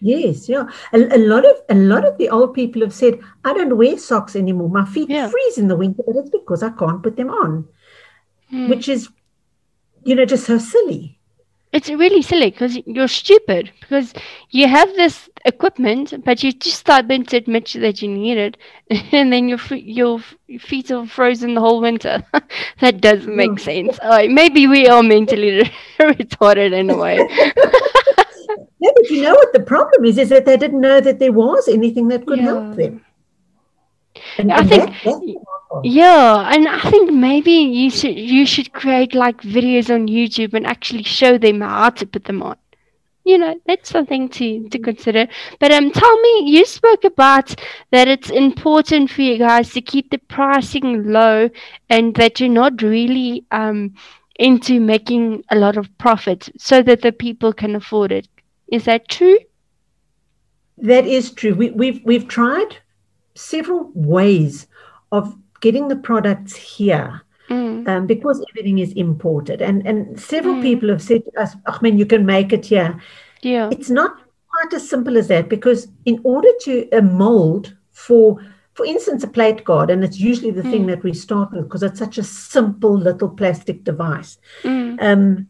Yes, 0.00 0.48
yeah. 0.48 0.68
A, 0.92 0.98
a, 0.98 1.18
lot 1.18 1.46
of 1.46 1.56
a 1.70 1.74
lot 1.74 2.04
of 2.04 2.18
the 2.18 2.28
old 2.28 2.52
people 2.52 2.82
have 2.82 2.92
said, 2.92 3.18
"I 3.44 3.54
don't 3.54 3.78
wear 3.78 3.96
socks 3.96 4.36
anymore. 4.36 4.68
My 4.68 4.84
feet 4.84 5.08
yeah. 5.08 5.30
freeze 5.30 5.56
in 5.56 5.68
the 5.68 5.76
winter, 5.76 6.02
but 6.06 6.16
it's 6.16 6.28
because 6.28 6.62
I 6.62 6.70
can't 6.70 7.02
put 7.02 7.16
them 7.16 7.30
on," 7.30 7.66
hmm. 8.50 8.68
which 8.68 8.86
is, 8.86 9.08
you 10.02 10.14
know, 10.14 10.26
just 10.26 10.44
so 10.44 10.58
silly 10.58 11.13
it's 11.74 11.90
really 11.90 12.22
silly 12.22 12.50
because 12.50 12.78
you're 12.86 13.08
stupid 13.08 13.72
because 13.80 14.14
you 14.50 14.68
have 14.68 14.88
this 14.94 15.28
equipment, 15.44 16.24
but 16.24 16.42
you 16.44 16.52
just 16.52 16.86
to 16.86 16.96
admit 16.98 17.72
that 17.74 18.00
you 18.00 18.08
need 18.08 18.38
it, 18.38 18.56
and 19.12 19.32
then 19.32 19.48
your 19.48 19.58
your 19.72 20.20
feet 20.60 20.92
are 20.92 21.04
frozen 21.04 21.54
the 21.54 21.60
whole 21.60 21.80
winter. 21.80 22.22
that 22.80 23.00
doesn't 23.00 23.36
make 23.36 23.58
sense. 23.58 23.98
Oh, 24.02 24.28
maybe 24.28 24.68
we 24.68 24.86
are 24.86 25.02
mentally 25.02 25.70
retarded 25.98 26.72
in 26.72 26.90
a 26.90 26.96
way. 26.96 27.16
yeah, 28.80 28.90
but 28.94 29.10
you 29.10 29.22
know 29.22 29.34
what 29.34 29.52
the 29.52 29.64
problem 29.66 30.04
is? 30.04 30.16
Is 30.16 30.28
that 30.28 30.46
they 30.46 30.56
didn't 30.56 30.80
know 30.80 31.00
that 31.00 31.18
there 31.18 31.32
was 31.32 31.66
anything 31.66 32.06
that 32.08 32.24
could 32.24 32.38
yeah. 32.38 32.44
help 32.44 32.76
them. 32.76 33.04
And, 34.38 34.52
I 34.52 34.58
and 34.58 34.68
think. 34.68 35.02
That, 35.02 35.44
yeah, 35.82 36.50
and 36.52 36.68
I 36.68 36.80
think 36.90 37.12
maybe 37.12 37.50
you 37.50 37.90
should 37.90 38.16
you 38.16 38.46
should 38.46 38.72
create 38.72 39.14
like 39.14 39.40
videos 39.42 39.92
on 39.92 40.06
YouTube 40.06 40.54
and 40.54 40.66
actually 40.66 41.02
show 41.02 41.36
them 41.36 41.60
how 41.60 41.90
to 41.90 42.06
put 42.06 42.24
them 42.24 42.42
on. 42.42 42.56
You 43.24 43.38
know, 43.38 43.58
that's 43.66 43.90
something 43.90 44.28
to 44.30 44.68
to 44.68 44.78
consider. 44.78 45.26
But 45.58 45.72
um, 45.72 45.90
tell 45.90 46.20
me, 46.20 46.42
you 46.44 46.64
spoke 46.64 47.04
about 47.04 47.54
that 47.90 48.06
it's 48.06 48.30
important 48.30 49.10
for 49.10 49.22
you 49.22 49.38
guys 49.38 49.72
to 49.72 49.80
keep 49.80 50.10
the 50.10 50.18
pricing 50.18 51.10
low, 51.10 51.50
and 51.88 52.14
that 52.16 52.38
you're 52.38 52.50
not 52.50 52.82
really 52.82 53.44
um 53.50 53.94
into 54.38 54.80
making 54.80 55.44
a 55.50 55.56
lot 55.56 55.76
of 55.76 55.96
profit, 55.98 56.50
so 56.58 56.82
that 56.82 57.02
the 57.02 57.12
people 57.12 57.52
can 57.52 57.74
afford 57.74 58.12
it. 58.12 58.28
Is 58.68 58.84
that 58.84 59.08
true? 59.08 59.38
That 60.78 61.06
is 61.06 61.32
true. 61.32 61.54
We, 61.54 61.70
we've 61.70 62.00
we've 62.04 62.28
tried 62.28 62.76
several 63.34 63.90
ways 63.94 64.66
of 65.12 65.36
getting 65.60 65.88
the 65.88 65.96
products 65.96 66.54
here 66.54 67.22
mm. 67.48 67.88
um, 67.88 68.06
because 68.06 68.44
everything 68.50 68.78
is 68.78 68.92
imported. 68.92 69.62
And 69.62 69.86
and 69.86 70.18
several 70.20 70.56
mm. 70.56 70.62
people 70.62 70.88
have 70.88 71.02
said 71.02 71.24
to 71.24 71.40
us, 71.40 71.54
Ahmed, 71.66 71.98
you 71.98 72.06
can 72.06 72.26
make 72.26 72.52
it 72.52 72.66
here. 72.66 73.00
Yeah. 73.42 73.68
It's 73.70 73.90
not 73.90 74.16
quite 74.48 74.74
as 74.74 74.88
simple 74.88 75.16
as 75.16 75.28
that 75.28 75.48
because 75.48 75.88
in 76.04 76.20
order 76.24 76.48
to 76.62 76.88
a 76.92 77.02
mold 77.02 77.76
for 77.92 78.38
for 78.74 78.84
instance, 78.84 79.22
a 79.22 79.28
plate 79.28 79.64
guard, 79.64 79.88
and 79.88 80.02
it's 80.02 80.18
usually 80.18 80.50
the 80.50 80.62
mm. 80.62 80.70
thing 80.70 80.86
that 80.86 81.04
we 81.04 81.14
start 81.14 81.52
with 81.52 81.64
because 81.64 81.84
it's 81.84 81.98
such 81.98 82.18
a 82.18 82.24
simple 82.24 82.98
little 82.98 83.28
plastic 83.28 83.84
device. 83.84 84.36
Mm. 84.64 85.00
Um, 85.00 85.48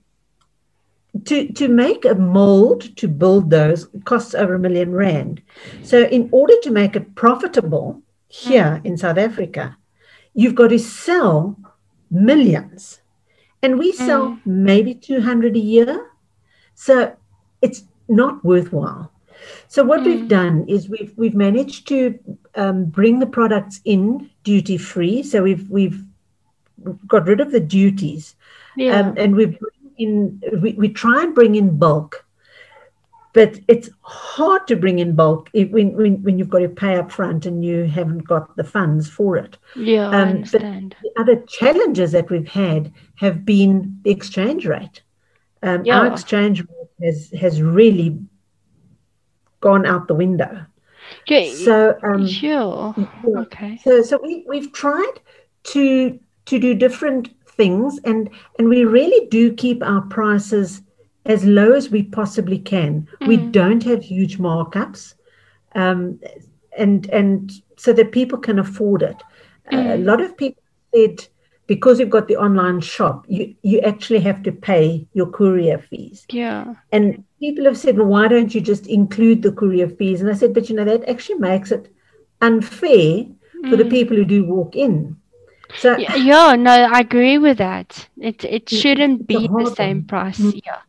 to 1.25 1.53
to 1.53 1.69
make 1.69 2.05
a 2.05 2.15
mold 2.15 2.97
to 2.97 3.09
build 3.09 3.51
those 3.51 3.89
costs 4.05 4.35
over 4.35 4.55
a 4.55 4.59
million 4.59 4.93
rand. 4.93 5.41
So 5.83 6.03
in 6.05 6.29
order 6.33 6.55
to 6.63 6.71
make 6.71 6.97
it 6.97 7.15
profitable 7.15 8.03
here 8.29 8.81
mm. 8.83 8.85
in 8.85 8.97
South 8.97 9.19
Africa, 9.19 9.77
you've 10.35 10.55
got 10.55 10.69
to 10.69 10.79
sell 10.79 11.57
millions. 12.11 13.01
And 13.63 13.79
we 13.79 13.93
sell 13.93 14.31
mm. 14.31 14.41
maybe 14.45 14.95
200 14.95 15.57
a 15.57 15.59
year. 15.59 16.11
So 16.75 17.17
it's 17.63 17.85
not 18.09 18.45
worthwhile. 18.45 19.11
So 19.69 19.85
what 19.85 20.01
mm. 20.01 20.07
we've 20.07 20.29
done 20.29 20.65
is 20.69 20.89
we've 20.89 21.13
we've 21.17 21.35
managed 21.35 21.89
to 21.89 22.19
um, 22.57 22.87
bring 22.87 23.21
the 23.21 23.27
products 23.27 23.81
in 23.85 24.31
duty 24.43 24.79
free. 24.79 25.23
So 25.23 25.43
we've 25.43 25.69
we've 25.71 26.03
got 27.07 27.27
rid 27.27 27.41
of 27.41 27.53
the 27.53 27.61
duties, 27.61 28.35
yeah. 28.77 29.01
um, 29.01 29.15
and 29.17 29.35
we've 29.37 29.57
in 29.99 30.43
we, 30.61 30.73
we 30.73 30.89
try 30.89 31.23
and 31.23 31.35
bring 31.35 31.55
in 31.55 31.79
bulk 31.79 32.25
but 33.35 33.59
it's 33.67 33.91
hard 34.03 34.67
to 34.69 34.77
bring 34.77 35.01
in 35.01 35.15
bulk 35.15 35.51
if, 35.53 35.69
when, 35.71 35.93
when, 35.95 36.23
when 36.23 36.39
you've 36.39 36.49
got 36.49 36.61
to 36.61 36.69
pay 36.69 36.97
up 36.97 37.11
front 37.11 37.45
and 37.45 37.65
you 37.65 37.83
haven't 37.83 38.21
got 38.21 38.57
the 38.57 38.63
funds 38.63 39.11
for 39.11 39.37
it. 39.37 39.59
Yeah, 39.75 40.07
um, 40.07 40.15
I 40.15 40.21
understand. 40.21 40.97
the 41.03 41.21
other 41.21 41.37
challenges 41.49 42.13
that 42.13 42.31
we've 42.31 42.49
had 42.49 42.93
have 43.17 43.45
been 43.45 43.99
the 44.05 44.13
exchange 44.13 44.67
rate. 44.67 45.03
Um, 45.65 45.85
yeah. 45.85 45.99
Our 45.99 46.07
exchange 46.07 46.61
rate 46.61 46.91
has, 47.03 47.31
has 47.33 47.61
really 47.61 48.21
gone 49.61 49.85
out 49.85 50.07
the 50.07 50.15
window. 50.15 50.65
Yeah, 51.27 51.53
so 51.53 51.99
um, 52.05 52.27
sure. 52.29 52.95
Yeah, 52.97 53.41
okay. 53.41 53.79
So 53.83 54.03
so 54.03 54.19
we 54.23 54.45
we've 54.49 54.73
tried 54.73 55.13
to 55.65 56.19
to 56.47 56.59
do 56.59 56.75
different 56.75 57.31
things 57.57 57.99
and 58.05 58.31
and 58.59 58.69
we 58.69 58.85
really 58.85 59.27
do 59.29 59.53
keep 59.53 59.83
our 59.83 60.03
prices 60.03 60.83
as 61.27 61.45
low 61.45 61.73
as 61.73 61.91
we 61.91 62.03
possibly 62.03 62.59
can. 62.59 63.09
Mm. 63.21 63.29
We 63.29 63.37
don't 63.37 63.83
have 63.85 64.03
huge 64.03 64.39
markups, 64.39 65.15
um, 65.75 66.21
and 66.77 67.09
and 67.11 67.53
so 67.77 67.93
that 67.93 68.13
people 68.13 68.39
can 68.39 68.59
afford 68.59 69.03
it. 69.03 69.17
Mm. 69.73 69.75
Uh, 69.75 69.95
a 69.95 69.97
mm. 69.97 70.05
lot 70.05 70.21
of 70.21 70.37
people 70.37 70.63
said 70.95 71.27
because 71.67 71.99
you've 71.99 72.11
got 72.11 72.29
the 72.29 72.37
online 72.37 72.81
shop, 72.81 73.25
you, 73.29 73.55
you 73.63 73.81
actually 73.81 74.21
have 74.21 74.43
to 74.43 74.53
pay 74.53 75.07
your 75.15 75.27
courier 75.27 75.79
fees. 75.79 76.27
Yeah. 76.31 76.75
And 76.93 77.25
people 77.41 77.65
have 77.65 77.79
said, 77.79 77.97
well, 77.97 78.07
why 78.07 78.29
don't 78.29 78.55
you 78.55 78.61
just 78.61 78.87
include 78.87 79.43
the 79.43 79.53
courier 79.53 79.89
fees? 79.89 80.21
And 80.21 80.29
I 80.29 80.35
said, 80.35 80.53
but 80.53 80.69
you 80.69 80.77
know, 80.77 80.85
that 80.85 81.09
actually 81.09 81.39
makes 81.39 81.71
it 81.73 81.91
unfair 82.43 83.25
for 83.71 83.77
the 83.77 83.85
Mm. 83.85 83.91
people 83.91 84.17
who 84.17 84.27
do 84.27 84.45
walk 84.45 84.77
in. 84.77 85.17
So 85.79 85.97
Yeah, 85.97 86.17
yeah, 86.17 86.57
no, 86.57 86.71
I 86.71 87.01
agree 87.01 87.39
with 87.39 87.59
that. 87.59 88.09
It 88.21 88.45
it 88.45 88.69
shouldn't 88.69 89.27
be 89.27 89.49
the 89.49 89.75
same 89.77 90.05
price. 90.05 90.39
Mm. 90.41 90.61
Yeah. 90.65 90.81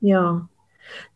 Yeah. 0.00 0.40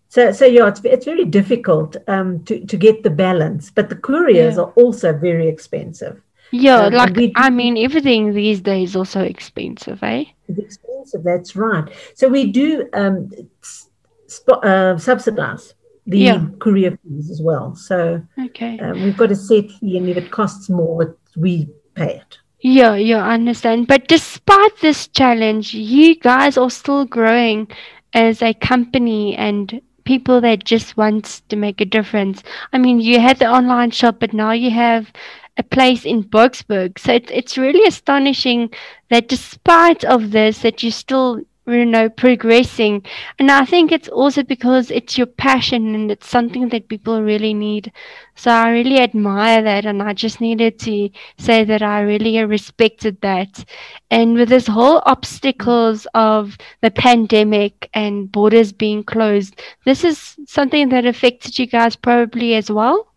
So, 0.08 0.32
so 0.32 0.44
yeah, 0.44 0.66
it's, 0.68 0.80
it's 0.84 1.04
very 1.04 1.24
difficult 1.24 1.96
um, 2.08 2.42
to, 2.44 2.66
to 2.66 2.76
get 2.76 3.04
the 3.04 3.10
balance, 3.10 3.70
but 3.70 3.88
the 3.88 3.94
couriers 3.96 4.56
Yeah. 4.56 4.62
are 4.62 4.72
also 4.72 5.12
very 5.12 5.46
expensive. 5.48 6.20
Yeah, 6.50 6.86
Um, 6.86 6.94
like 6.94 7.14
we 7.14 7.32
I 7.36 7.48
mean, 7.50 7.78
everything 7.78 8.32
these 8.34 8.60
days 8.60 8.90
is 8.90 8.96
also 8.96 9.20
expensive, 9.22 10.02
eh? 10.02 10.24
It's 10.48 10.58
expensive, 10.58 11.22
that's 11.22 11.54
right. 11.54 11.84
So 12.16 12.26
we 12.28 12.50
do 12.50 12.88
um, 12.92 13.30
sp- 13.62 14.58
uh, 14.64 14.98
subsidize 14.98 15.74
the 16.06 16.18
Yeah. 16.18 16.46
courier 16.58 16.98
fees 17.04 17.30
as 17.30 17.40
well. 17.40 17.76
So 17.76 18.20
Okay. 18.46 18.80
um, 18.80 19.00
we've 19.04 19.16
got 19.16 19.30
a 19.30 19.36
set 19.36 19.70
fee, 19.70 19.96
and 19.96 20.08
if 20.08 20.16
it 20.16 20.32
costs 20.32 20.68
more, 20.68 21.16
we 21.36 21.68
pay 21.94 22.16
it. 22.16 22.39
Yeah, 22.62 22.94
yeah, 22.94 23.24
I 23.24 23.34
understand. 23.34 23.86
But 23.86 24.08
despite 24.08 24.76
this 24.80 25.08
challenge, 25.08 25.72
you 25.74 26.14
guys 26.16 26.58
are 26.58 26.70
still 26.70 27.04
growing 27.06 27.68
as 28.12 28.42
a 28.42 28.52
company 28.54 29.36
and 29.36 29.80
people 30.04 30.40
that 30.42 30.64
just 30.64 30.96
want 30.96 31.42
to 31.48 31.56
make 31.56 31.80
a 31.80 31.84
difference. 31.84 32.42
I 32.72 32.78
mean, 32.78 33.00
you 33.00 33.20
had 33.20 33.38
the 33.38 33.46
online 33.46 33.90
shop, 33.92 34.16
but 34.20 34.32
now 34.34 34.52
you 34.52 34.70
have 34.70 35.12
a 35.56 35.62
place 35.62 36.04
in 36.04 36.24
Boksburg. 36.24 36.98
So 36.98 37.12
it's 37.14 37.30
it's 37.30 37.58
really 37.58 37.86
astonishing 37.86 38.70
that 39.10 39.28
despite 39.28 40.04
of 40.04 40.30
this, 40.30 40.60
that 40.62 40.82
you 40.82 40.90
still 40.90 41.40
you 41.72 41.86
know 41.86 42.08
progressing. 42.08 43.04
And 43.38 43.50
I 43.50 43.64
think 43.64 43.92
it's 43.92 44.08
also 44.08 44.42
because 44.42 44.90
it's 44.90 45.16
your 45.16 45.26
passion 45.26 45.94
and 45.94 46.10
it's 46.10 46.28
something 46.28 46.68
that 46.70 46.88
people 46.88 47.22
really 47.22 47.54
need. 47.54 47.92
So 48.34 48.50
I 48.50 48.70
really 48.70 48.98
admire 49.00 49.62
that, 49.62 49.84
and 49.84 50.02
I 50.02 50.12
just 50.14 50.40
needed 50.40 50.78
to 50.80 51.10
say 51.38 51.64
that 51.64 51.82
I 51.82 52.00
really 52.00 52.42
respected 52.44 53.20
that. 53.20 53.64
And 54.10 54.34
with 54.34 54.48
this 54.48 54.66
whole 54.66 55.02
obstacles 55.06 56.06
of 56.14 56.56
the 56.80 56.90
pandemic 56.90 57.88
and 57.92 58.30
borders 58.32 58.72
being 58.72 59.04
closed, 59.04 59.60
this 59.84 60.04
is 60.04 60.36
something 60.46 60.88
that 60.88 61.04
affected 61.06 61.58
you 61.58 61.66
guys 61.66 61.96
probably 61.96 62.54
as 62.54 62.70
well. 62.70 63.08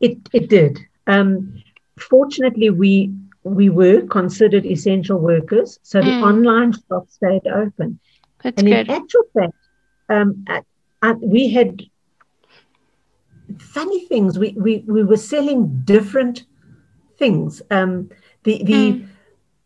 It 0.00 0.18
it 0.32 0.48
did. 0.48 0.78
Um, 1.06 1.62
fortunately, 1.98 2.70
we 2.70 3.12
we 3.46 3.68
were 3.70 4.02
considered 4.06 4.66
essential 4.66 5.18
workers, 5.18 5.78
so 5.82 6.02
the 6.02 6.12
Mm. 6.12 6.22
online 6.22 6.72
shop 6.72 7.08
stayed 7.08 7.46
open. 7.46 8.00
That's 8.42 8.58
and 8.58 8.68
good. 8.68 8.88
in 8.88 8.90
actual 8.90 9.22
fact, 9.34 9.54
um, 10.08 10.44
I, 10.48 10.62
I, 11.02 11.12
we 11.12 11.50
had 11.50 11.82
funny 13.58 14.04
things. 14.06 14.38
We, 14.38 14.54
we 14.58 14.84
we 14.86 15.04
were 15.04 15.16
selling 15.16 15.82
different 15.84 16.44
things. 17.18 17.62
Um, 17.70 18.10
the 18.44 18.62
the 18.64 18.92
Mm. 18.92 19.08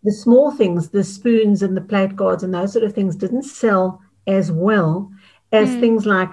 the 0.02 0.12
small 0.12 0.50
things, 0.50 0.90
the 0.90 1.04
spoons 1.04 1.62
and 1.62 1.76
the 1.76 1.80
plate 1.82 2.16
guards 2.16 2.42
and 2.42 2.54
those 2.54 2.72
sort 2.72 2.84
of 2.84 2.94
things, 2.94 3.16
didn't 3.16 3.44
sell 3.44 4.00
as 4.26 4.50
well 4.52 5.10
as 5.52 5.76
Mm. 5.76 5.80
things 5.80 6.06
like 6.06 6.30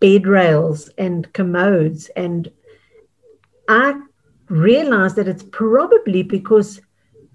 bed 0.00 0.26
rails 0.26 0.90
and 0.98 1.32
commodes. 1.32 2.08
And 2.16 2.50
I 3.68 4.00
realized 4.52 5.16
that 5.16 5.28
it's 5.28 5.42
probably 5.42 6.22
because 6.22 6.80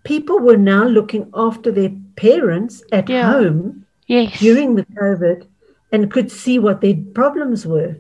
people 0.04 0.40
were 0.40 0.58
now 0.58 0.86
looking 0.86 1.30
after 1.34 1.72
their 1.72 1.92
parents 2.16 2.84
at 2.92 3.10
Yeah. 3.10 3.32
home 3.32 3.86
Yes. 4.08 4.40
during 4.40 4.76
the 4.76 4.86
COVID 4.86 5.48
and 5.92 6.12
could 6.12 6.32
see 6.32 6.60
what 6.60 6.82
their 6.82 6.96
problems 7.14 7.66
were. 7.66 7.98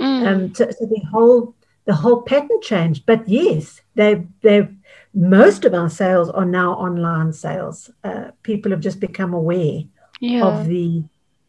Mm. 0.00 0.26
Um, 0.26 0.54
so, 0.54 0.70
so 0.70 0.86
the 0.86 1.02
whole 1.12 1.54
the 1.86 1.94
whole 1.94 2.22
pattern 2.22 2.60
changed. 2.62 3.04
But 3.06 3.28
yes, 3.28 3.80
they 3.94 4.26
they 4.42 4.68
most 5.14 5.64
of 5.64 5.74
our 5.74 5.90
sales 5.90 6.30
are 6.30 6.46
now 6.46 6.72
online 6.74 7.32
sales. 7.32 7.90
Uh, 8.04 8.30
people 8.42 8.70
have 8.70 8.80
just 8.80 9.00
become 9.00 9.34
aware 9.34 9.82
yeah. 10.20 10.44
of 10.44 10.66
the 10.66 11.02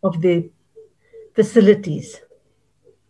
of 0.03 0.21
the 0.21 0.49
facilities. 1.35 2.19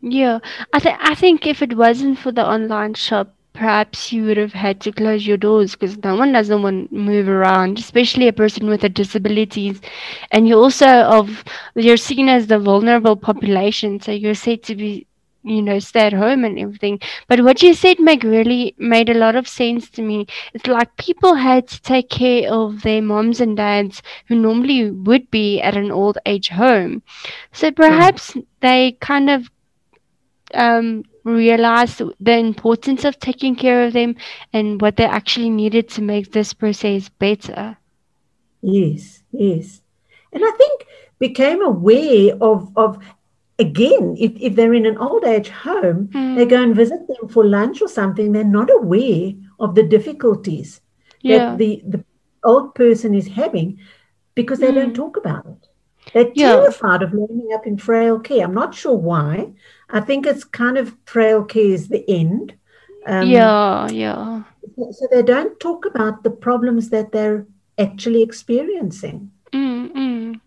Yeah, 0.02 0.40
I 0.74 0.80
th 0.80 0.96
I 1.12 1.16
think 1.16 1.48
if 1.48 1.62
it 1.62 1.74
wasn't 1.78 2.18
for 2.20 2.32
the 2.34 2.46
online 2.46 2.96
shop, 2.96 3.28
perhaps 3.54 4.12
you 4.12 4.24
would 4.26 4.38
have 4.38 4.54
had 4.54 4.80
to 4.82 4.92
close 4.92 5.26
your 5.28 5.38
doors 5.38 5.74
because 5.76 5.98
no 6.04 6.16
one 6.16 6.32
doesn't 6.32 6.62
want 6.62 6.90
to 6.90 6.96
move 6.96 7.28
around, 7.28 7.78
especially 7.80 8.28
a 8.28 8.34
person 8.34 8.68
with 8.68 8.84
a 8.84 8.90
disabilities. 8.90 9.82
And 10.32 10.48
you 10.48 10.58
also 10.58 10.88
of 10.88 11.44
you're 11.76 11.98
seen 11.98 12.30
as 12.30 12.48
the 12.48 12.60
vulnerable 12.60 13.16
population, 13.16 14.00
so 14.00 14.12
you're 14.12 14.36
said 14.36 14.64
to 14.64 14.76
be, 14.76 15.06
you 15.44 15.62
know, 15.62 15.80
stay 15.80 16.02
at 16.02 16.14
home 16.14 16.46
and 16.46 16.58
everything. 16.60 17.00
But 17.28 17.42
what 17.42 17.62
you 17.62 17.74
said 17.74 18.00
make 18.00 18.24
really 18.24 18.76
made 18.78 19.10
a 19.10 19.16
lot 19.18 19.36
of 19.36 19.48
sense 19.48 19.90
to 19.92 20.02
me. 20.02 20.28
It's 20.54 20.68
like 20.68 20.96
people 20.98 21.36
had 21.36 21.68
to 21.68 21.82
take 21.82 22.10
care 22.10 22.52
of 22.52 22.84
their 22.84 23.02
moms 23.02 23.42
and 23.42 23.58
dads 23.58 24.02
who 24.28 24.36
normally 24.36 24.92
would 24.92 25.30
be 25.32 25.62
at 25.62 25.76
an 25.76 25.92
old 25.92 26.18
age 26.26 26.50
home. 26.50 27.02
So 27.52 27.72
perhaps 27.72 28.38
they 28.62 28.94
kind 29.02 29.30
of 29.30 29.50
um, 30.54 31.04
realized 31.24 32.02
the 32.20 32.38
importance 32.38 33.04
of 33.06 33.20
taking 33.20 33.56
care 33.56 33.84
of 33.86 33.94
them 33.94 34.16
and 34.54 34.82
what 34.82 34.98
they 34.98 35.06
actually 35.06 35.50
needed 35.50 35.90
to 35.90 36.02
make 36.02 36.32
this 36.32 36.54
process 36.54 37.10
better. 37.10 37.78
Yes, 38.62 39.24
yes. 39.32 39.82
And 40.34 40.44
I 40.46 40.52
think 40.52 40.86
became 41.20 41.62
aware 41.64 42.36
of 42.42 42.72
of 42.76 42.98
again, 43.60 44.16
if, 44.20 44.32
if 44.40 44.56
they're 44.56 44.74
in 44.74 44.86
an 44.86 44.98
old 44.98 45.24
age 45.26 45.50
home, 45.50 46.10
they 46.34 46.46
Mm, 46.46 46.48
go 46.48 46.62
and 46.62 46.76
visit 46.76 47.00
them 47.08 47.30
for 47.30 47.46
lunch 47.46 47.82
or 47.82 47.88
something, 47.88 48.32
they're 48.32 48.44
not 48.44 48.70
aware 48.72 49.34
of 49.60 49.76
the 49.76 49.84
difficulties 49.84 50.82
yeah, 51.22 51.58
that 51.58 51.58
the, 51.58 51.82
the 51.88 52.04
old 52.44 52.76
person 52.76 53.14
is 53.14 53.30
having 53.30 53.78
because 54.36 54.60
they 54.60 54.72
don't 54.72 54.94
Mm. 54.94 54.96
talk 54.96 55.18
about 55.18 55.46
it. 55.46 55.68
They're 56.14 56.34
Yeah. 56.34 56.66
terrified 56.66 57.04
of 57.04 57.14
landing 57.14 57.50
up 57.54 57.66
in 57.68 57.78
frail 57.78 58.20
care. 58.20 58.44
I'm 58.46 58.54
not 58.54 58.74
sure 58.76 58.96
why. 58.98 59.54
I 59.92 60.02
think 60.02 60.26
it's 60.26 60.44
kind 60.44 60.78
of 60.78 60.96
frail 61.06 61.44
care 61.44 61.64
is 61.64 61.90
the 61.90 62.10
end. 62.10 62.54
Um, 63.06 63.30
yeah, 63.30 63.90
yeah. 63.90 64.44
So 64.92 65.08
they 65.12 65.22
don't 65.22 65.60
talk 65.60 65.86
about 65.86 66.24
the 66.24 66.30
problems 66.30 66.90
that 66.90 67.12
they're 67.12 67.46
actually 67.78 68.22
experiencing. 68.22 69.32
Mm, 69.54 69.92
mm. 69.92 70.40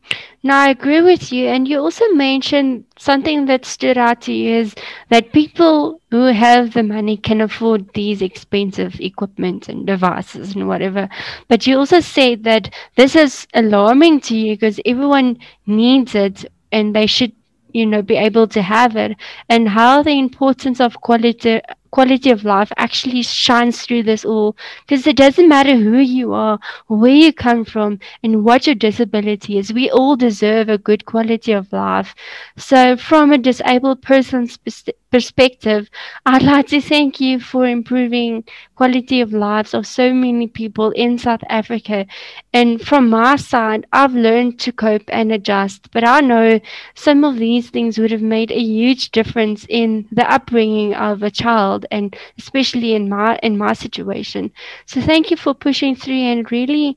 No, 0.42 0.54
I 0.54 0.68
agree 0.68 1.00
with 1.00 1.32
you. 1.32 1.48
And 1.48 1.66
you 1.66 1.78
also 1.78 2.06
mentioned 2.12 2.84
something 2.98 3.46
that 3.46 3.64
stood 3.64 3.98
out 3.98 4.20
to 4.22 4.32
you 4.32 4.56
is 4.56 4.74
that 5.08 5.32
people 5.32 6.00
who 6.10 6.26
have 6.26 6.74
the 6.74 6.82
money 6.82 7.16
can 7.16 7.40
afford 7.40 7.92
these 7.94 8.22
expensive 8.22 9.00
equipment 9.00 9.68
and 9.68 9.86
devices 9.86 10.54
and 10.54 10.68
whatever. 10.68 11.08
But 11.48 11.66
you 11.66 11.78
also 11.78 12.00
said 12.00 12.44
that 12.44 12.72
this 12.96 13.16
is 13.16 13.46
alarming 13.54 14.20
to 14.20 14.36
you 14.36 14.54
because 14.54 14.80
everyone 14.84 15.38
needs 15.66 16.14
it 16.14 16.44
and 16.72 16.94
they 16.94 17.06
should, 17.06 17.32
you 17.74 17.84
know, 17.86 18.00
be 18.02 18.16
able 18.16 18.46
to 18.48 18.62
have 18.62 18.96
it. 18.96 19.16
And 19.50 19.68
how 19.68 20.02
the 20.02 20.18
importance 20.18 20.80
of 20.80 21.00
quality 21.02 21.60
quality 21.94 22.30
of 22.30 22.44
life 22.44 22.72
actually 22.76 23.22
shines 23.22 23.82
through 23.82 24.02
this 24.02 24.24
all 24.24 24.56
because 24.80 25.06
it 25.06 25.16
doesn't 25.16 25.48
matter 25.48 25.76
who 25.76 25.98
you 25.98 26.32
are, 26.32 26.58
where 26.88 27.20
you 27.24 27.32
come 27.32 27.64
from, 27.64 28.00
and 28.24 28.44
what 28.44 28.66
your 28.66 28.74
disability 28.74 29.58
is. 29.58 29.72
We 29.72 29.88
all 29.90 30.16
deserve 30.16 30.68
a 30.68 30.76
good 30.88 31.04
quality 31.04 31.52
of 31.52 31.72
life. 31.72 32.14
So, 32.56 32.96
from 32.96 33.32
a 33.32 33.38
disabled 33.38 34.02
person's 34.02 34.56
pers- 34.56 34.96
perspective, 35.12 35.88
I'd 36.26 36.42
like 36.42 36.66
to 36.68 36.80
thank 36.80 37.20
you 37.20 37.38
for 37.38 37.64
improving 37.64 38.42
quality 38.74 39.20
of 39.20 39.32
lives 39.32 39.72
of 39.72 39.86
so 39.86 40.12
many 40.12 40.48
people 40.48 40.90
in 40.90 41.18
South 41.18 41.44
Africa. 41.48 42.06
And 42.52 42.80
from 42.80 43.08
my 43.08 43.36
side, 43.36 43.86
I've 43.92 44.14
learned 44.14 44.58
to 44.60 44.72
cope 44.72 45.08
and 45.08 45.30
adjust, 45.30 45.92
but 45.92 46.04
I 46.04 46.20
know 46.20 46.58
some 46.96 47.22
of 47.22 47.36
these 47.36 47.70
things 47.70 47.98
would 47.98 48.10
have 48.10 48.22
made 48.36 48.50
a 48.50 48.60
huge 48.60 49.12
difference 49.12 49.64
in 49.68 50.08
the 50.10 50.28
upbringing 50.28 50.94
of 50.94 51.22
a 51.22 51.30
child 51.30 51.83
and 51.90 52.16
especially 52.38 52.94
in 52.94 53.08
my 53.08 53.38
in 53.42 53.58
my 53.58 53.72
situation. 53.72 54.50
So 54.86 55.00
thank 55.00 55.30
you 55.30 55.36
for 55.36 55.54
pushing 55.54 55.94
through 55.96 56.22
and 56.32 56.50
really, 56.50 56.96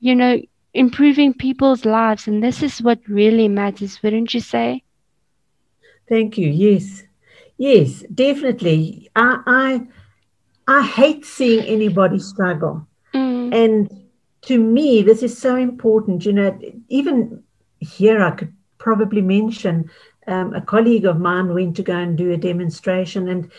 you 0.00 0.14
know, 0.14 0.40
improving 0.74 1.32
people's 1.34 1.84
lives. 1.84 2.26
And 2.26 2.42
this 2.42 2.62
is 2.62 2.82
what 2.82 2.98
really 3.08 3.48
matters, 3.48 4.02
wouldn't 4.02 4.34
you 4.34 4.40
say? 4.40 4.82
Thank 6.08 6.38
you. 6.38 6.48
Yes, 6.48 7.02
yes, 7.58 8.04
definitely. 8.14 9.10
I 9.16 9.40
I, 9.46 10.78
I 10.78 10.82
hate 10.86 11.24
seeing 11.24 11.64
anybody 11.66 12.18
struggle, 12.18 12.86
Mm, 13.14 13.54
and 13.54 13.90
to 14.42 14.58
me, 14.58 15.02
this 15.02 15.22
is 15.22 15.36
so 15.36 15.56
important. 15.56 16.24
You 16.24 16.32
know, 16.32 16.58
even 16.88 17.42
here, 17.80 18.22
I 18.22 18.30
could 18.30 18.52
probably 18.78 19.22
mention 19.22 19.90
um, 20.26 20.54
a 20.54 20.60
colleague 20.60 21.04
of 21.06 21.18
mine 21.18 21.54
went 21.54 21.76
to 21.76 21.82
go 21.82 21.96
and 21.96 22.16
do 22.16 22.30
a 22.32 22.36
demonstration, 22.36 23.28
and 23.28 23.50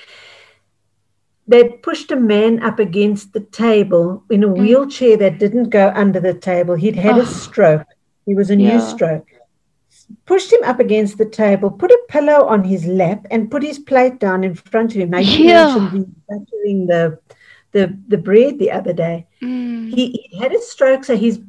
they'd 1.47 1.81
pushed 1.81 2.11
a 2.11 2.15
man 2.15 2.61
up 2.61 2.77
against 2.79 3.33
the 3.33 3.39
table 3.39 4.23
in 4.29 4.43
a 4.43 4.47
Mm. 4.47 4.57
wheelchair 4.59 5.15
that 5.17 5.39
didn't 5.39 5.69
go 5.69 5.91
under 5.95 6.19
the 6.19 6.33
table. 6.33 6.75
He'd 6.75 6.95
had 6.95 7.17
Oh. 7.17 7.21
a 7.21 7.25
stroke. 7.25 7.87
He 8.25 8.35
was 8.35 8.49
a 8.49 8.55
Yeah. 8.55 8.73
new 8.75 8.81
stroke. 8.81 9.27
Pushed 10.25 10.51
him 10.53 10.63
up 10.63 10.79
against 10.79 11.17
the 11.17 11.25
table, 11.25 11.69
put 11.69 11.91
a 11.91 11.99
pillow 12.09 12.45
on 12.45 12.63
his 12.63 12.85
lap, 12.85 13.25
and 13.31 13.51
put 13.51 13.63
his 13.63 13.79
plate 13.79 14.19
down 14.19 14.43
in 14.43 14.55
front 14.55 14.91
of 14.93 15.01
him. 15.01 15.09
Now 15.09 15.19
you 15.19 15.45
Yeah. 15.45 15.77
mentioned 15.77 16.05
the 16.05 16.09
buttering 16.29 16.87
the, 16.87 17.19
the 17.73 17.97
the 18.07 18.17
bread 18.17 18.59
the 18.59 18.71
other 18.71 18.93
day. 18.93 19.25
Mm. 19.41 19.93
He, 19.93 20.27
he 20.29 20.37
had 20.37 20.53
a 20.53 20.59
stroke, 20.61 21.03
so 21.03 21.15
his 21.17 21.39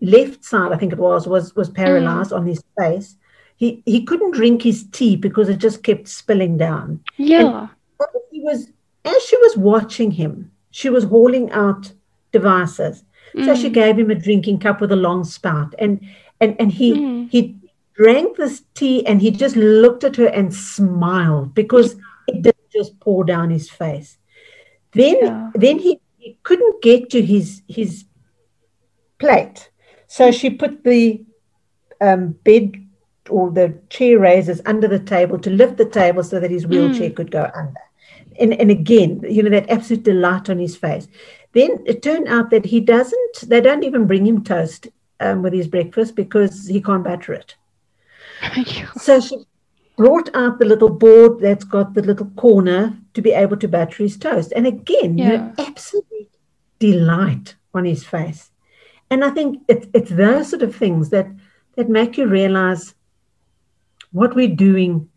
left 0.00 0.44
side, 0.44 0.72
I 0.72 0.76
think 0.76 0.92
it 0.92 0.98
was, 0.98 1.26
was 1.28 1.54
was 1.54 1.70
paralyzed 1.70 2.32
on 2.32 2.46
his 2.46 2.62
face. 2.78 3.16
He 3.56 3.82
he 3.86 4.02
couldn't 4.04 4.32
drink 4.34 4.62
his 4.62 4.84
tea 4.90 5.14
because 5.16 5.48
it 5.48 5.58
just 5.58 5.82
kept 5.84 6.08
spilling 6.08 6.56
down. 6.56 7.00
Yeah. 7.16 7.68
But 7.98 8.08
he 8.32 8.40
was 8.40 8.68
as 9.04 9.22
she 9.22 9.36
was 9.38 9.56
watching 9.56 10.12
him, 10.12 10.50
she 10.70 10.88
was 10.88 11.04
hauling 11.04 11.50
out 11.50 11.92
devices. 12.32 13.04
So 13.40 13.54
she 13.54 13.68
Mm. 13.68 13.74
gave 13.74 13.98
him 13.98 14.10
a 14.10 14.14
drinking 14.14 14.60
cup 14.60 14.80
with 14.80 14.92
a 14.92 14.96
long 14.96 15.24
spout, 15.24 15.74
and 15.78 16.00
and 16.40 16.56
and 16.60 16.72
he 16.72 16.92
Mm. 16.94 17.28
he 17.30 17.56
drank 17.94 18.36
this 18.36 18.62
tea, 18.74 19.06
and 19.06 19.20
he 19.20 19.30
just 19.30 19.56
looked 19.56 20.04
at 20.04 20.16
her 20.16 20.26
and 20.28 20.52
smiled 20.54 21.54
because 21.54 21.96
it 22.26 22.42
didn't 22.42 22.70
just 22.72 22.98
pour 23.00 23.24
down 23.24 23.50
his 23.50 23.68
face. 23.70 24.18
Then 24.94 25.16
Yeah. 25.22 25.50
then 25.54 25.78
he, 25.78 26.00
he 26.18 26.38
couldn't 26.42 26.82
get 26.82 27.10
to 27.10 27.22
his 27.22 27.62
his 27.68 28.04
plate, 29.18 29.70
so 30.06 30.30
she 30.30 30.50
put 30.50 30.84
the 30.84 31.24
um, 32.00 32.32
bed 32.44 32.72
or 33.30 33.50
the 33.50 33.78
chair 33.88 34.18
raisers 34.18 34.60
under 34.66 34.88
the 34.88 34.98
table 34.98 35.38
to 35.38 35.50
lift 35.50 35.76
the 35.76 35.84
table 35.88 36.22
so 36.22 36.40
that 36.40 36.50
his 36.50 36.66
wheelchair 36.66 37.10
could 37.10 37.30
go 37.30 37.50
under. 37.54 37.80
And, 38.38 38.54
and 38.54 38.70
again, 38.70 39.22
you 39.28 39.42
know, 39.42 39.50
that 39.50 39.70
absolute 39.70 40.04
delight 40.04 40.50
on 40.50 40.58
his 40.58 40.76
face. 40.76 41.08
Then 41.52 41.82
it 41.86 42.02
turned 42.02 42.28
out 42.28 42.50
that 42.50 42.64
he 42.64 42.80
doesn't, 42.80 43.44
they 43.46 43.60
don't 43.60 43.84
even 43.84 44.06
bring 44.06 44.26
him 44.26 44.42
toast 44.42 44.88
um, 45.20 45.42
with 45.42 45.52
his 45.52 45.68
breakfast 45.68 46.16
because 46.16 46.66
he 46.66 46.80
can't 46.80 47.04
butter 47.04 47.32
it. 47.34 47.54
Yeah. 48.56 48.90
So 48.94 49.20
she 49.20 49.44
brought 49.96 50.34
out 50.34 50.58
the 50.58 50.64
little 50.64 50.88
board 50.88 51.40
that's 51.40 51.64
got 51.64 51.94
the 51.94 52.02
little 52.02 52.30
corner 52.30 52.98
to 53.14 53.22
be 53.22 53.32
able 53.32 53.56
to 53.58 53.68
batter 53.68 54.02
his 54.02 54.16
toast. 54.16 54.52
And 54.56 54.66
again, 54.66 55.18
you 55.18 55.28
know, 55.28 55.54
absolute 55.58 56.30
delight 56.78 57.54
on 57.74 57.84
his 57.84 58.04
face. 58.04 58.50
And 59.10 59.24
I 59.24 59.30
think 59.30 59.62
it's 59.68 59.86
it's 59.92 60.10
those 60.10 60.48
sort 60.48 60.62
of 60.62 60.74
things 60.74 61.10
that 61.10 61.28
that 61.76 61.88
make 61.88 62.16
you 62.16 62.26
realize 62.26 62.94
what 64.10 64.34
we're 64.34 64.56
doing 64.56 65.08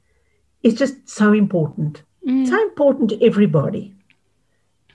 is 0.64 0.76
just 0.76 1.08
so 1.08 1.34
important. 1.34 2.04
Mm. 2.26 2.48
So 2.48 2.62
important 2.62 3.10
to 3.10 3.26
everybody 3.26 3.94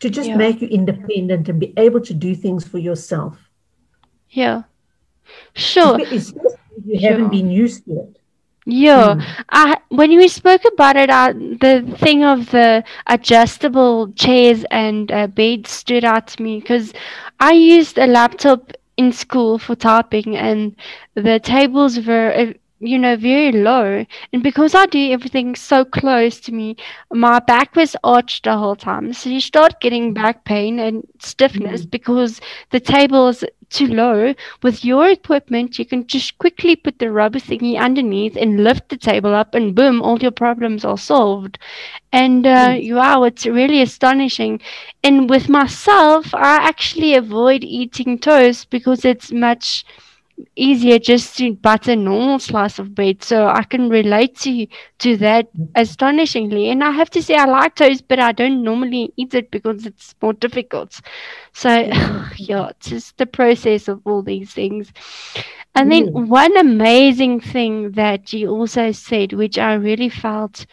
to 0.00 0.10
just 0.10 0.30
Yeah. 0.30 0.36
make 0.36 0.60
you 0.60 0.68
independent 0.68 1.48
and 1.48 1.60
be 1.60 1.72
able 1.76 2.00
to 2.00 2.14
do 2.14 2.34
things 2.34 2.66
for 2.66 2.78
yourself. 2.78 3.50
Yeah. 4.30 4.62
Sure. 5.54 5.98
If 6.00 6.32
you 6.86 7.08
haven't 7.08 7.30
been 7.30 7.50
used 7.50 7.84
to 7.84 7.92
it. 7.92 8.16
Yeah. 8.66 9.14
Mm. 9.14 9.22
I 9.50 9.76
when 9.88 10.16
we 10.16 10.28
spoke 10.28 10.64
about 10.72 10.96
it, 10.96 11.10
I, 11.10 11.32
the 11.32 11.96
thing 11.98 12.24
of 12.24 12.50
the 12.50 12.84
adjustable 13.06 14.12
chairs 14.12 14.64
and 14.70 15.10
uh, 15.10 15.26
beds 15.26 15.70
stood 15.70 16.04
out 16.04 16.28
to 16.28 16.42
me 16.42 16.60
because 16.60 16.92
I 17.38 17.52
used 17.52 17.98
a 17.98 18.06
laptop 18.06 18.72
in 18.96 19.12
school 19.12 19.58
for 19.58 19.74
typing, 19.74 20.36
and 20.36 20.76
the 21.14 21.40
tables 21.40 21.98
were, 22.06 22.32
uh, 22.36 22.52
you 22.80 22.98
know, 22.98 23.16
very 23.16 23.52
low. 23.52 24.04
And 24.32 24.42
because 24.42 24.74
I 24.74 24.86
do 24.86 25.12
everything 25.12 25.54
so 25.54 25.84
close 25.84 26.40
to 26.40 26.52
me, 26.52 26.76
my 27.12 27.38
back 27.38 27.76
was 27.76 27.94
arched 28.02 28.44
the 28.44 28.56
whole 28.56 28.76
time. 28.76 29.12
So 29.12 29.28
you 29.30 29.40
start 29.40 29.80
getting 29.80 30.14
mm-hmm. 30.14 30.22
back 30.22 30.44
pain 30.44 30.78
and 30.78 31.06
stiffness 31.18 31.82
mm-hmm. 31.82 31.90
because 31.90 32.40
the 32.70 32.80
table 32.80 33.28
is 33.28 33.44
too 33.68 33.86
low. 33.86 34.34
With 34.62 34.84
your 34.84 35.08
equipment, 35.08 35.78
you 35.78 35.84
can 35.84 36.06
just 36.06 36.38
quickly 36.38 36.74
put 36.74 36.98
the 36.98 37.12
rubber 37.12 37.38
thingy 37.38 37.78
underneath 37.78 38.36
and 38.36 38.64
lift 38.64 38.88
the 38.88 38.96
table 38.96 39.34
up, 39.34 39.54
and 39.54 39.74
boom, 39.74 40.02
all 40.02 40.18
your 40.18 40.32
problems 40.32 40.84
are 40.84 40.98
solved. 40.98 41.58
And 42.12 42.46
uh, 42.46 42.70
mm. 42.70 42.96
wow, 42.96 43.22
it's 43.24 43.46
really 43.46 43.80
astonishing. 43.80 44.60
And 45.04 45.30
with 45.30 45.48
myself, 45.48 46.34
I 46.34 46.56
actually 46.56 47.14
avoid 47.14 47.62
eating 47.62 48.18
toast 48.18 48.70
because 48.70 49.04
it's 49.04 49.30
much 49.30 49.84
easier 50.56 50.98
just 50.98 51.36
to 51.38 51.54
butter 51.54 51.96
normal 51.96 52.38
slice 52.38 52.78
of 52.78 52.94
bread. 52.94 53.22
So 53.22 53.46
I 53.48 53.62
can 53.64 53.88
relate 53.88 54.36
to 54.38 54.66
to 55.00 55.16
that 55.18 55.48
astonishingly. 55.74 56.68
And 56.70 56.82
I 56.84 56.90
have 56.90 57.10
to 57.10 57.22
say 57.22 57.34
I 57.34 57.44
like 57.44 57.76
toast, 57.76 58.08
but 58.08 58.18
I 58.18 58.32
don't 58.32 58.62
normally 58.62 59.12
eat 59.16 59.34
it 59.34 59.50
because 59.50 59.86
it's 59.86 60.14
more 60.22 60.32
difficult. 60.34 61.00
So 61.52 61.68
yeah, 62.36 62.68
it's 62.70 62.88
just 62.88 63.18
the 63.18 63.26
process 63.26 63.88
of 63.88 64.00
all 64.06 64.22
these 64.22 64.52
things. 64.52 64.92
And 65.74 65.90
then 65.90 66.06
Mm. 66.06 66.12
one 66.12 66.56
amazing 66.56 67.40
thing 67.40 67.92
that 67.92 68.32
you 68.32 68.48
also 68.50 68.92
said, 68.92 69.32
which 69.32 69.58
I 69.58 69.74
really 69.74 70.08
felt 70.08 70.66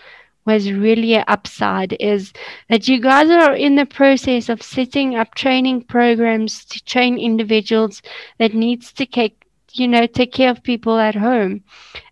was 0.46 0.72
really 0.72 1.16
an 1.16 1.24
upside, 1.28 1.94
is 2.00 2.34
that 2.70 2.88
you 2.88 3.00
guys 3.00 3.30
are 3.30 3.54
in 3.54 3.76
the 3.76 3.86
process 3.86 4.50
of 4.50 4.62
setting 4.64 5.16
up 5.16 5.36
training 5.36 5.84
programs 5.84 6.66
to 6.66 6.84
train 6.84 7.18
individuals 7.18 8.02
that 8.40 8.54
needs 8.54 8.92
to 8.94 9.06
take 9.06 9.47
you 9.80 9.88
know 9.88 10.06
take 10.08 10.32
care 10.34 10.50
of 10.52 10.64
people 10.64 10.98
at 10.98 11.16
home. 11.16 11.64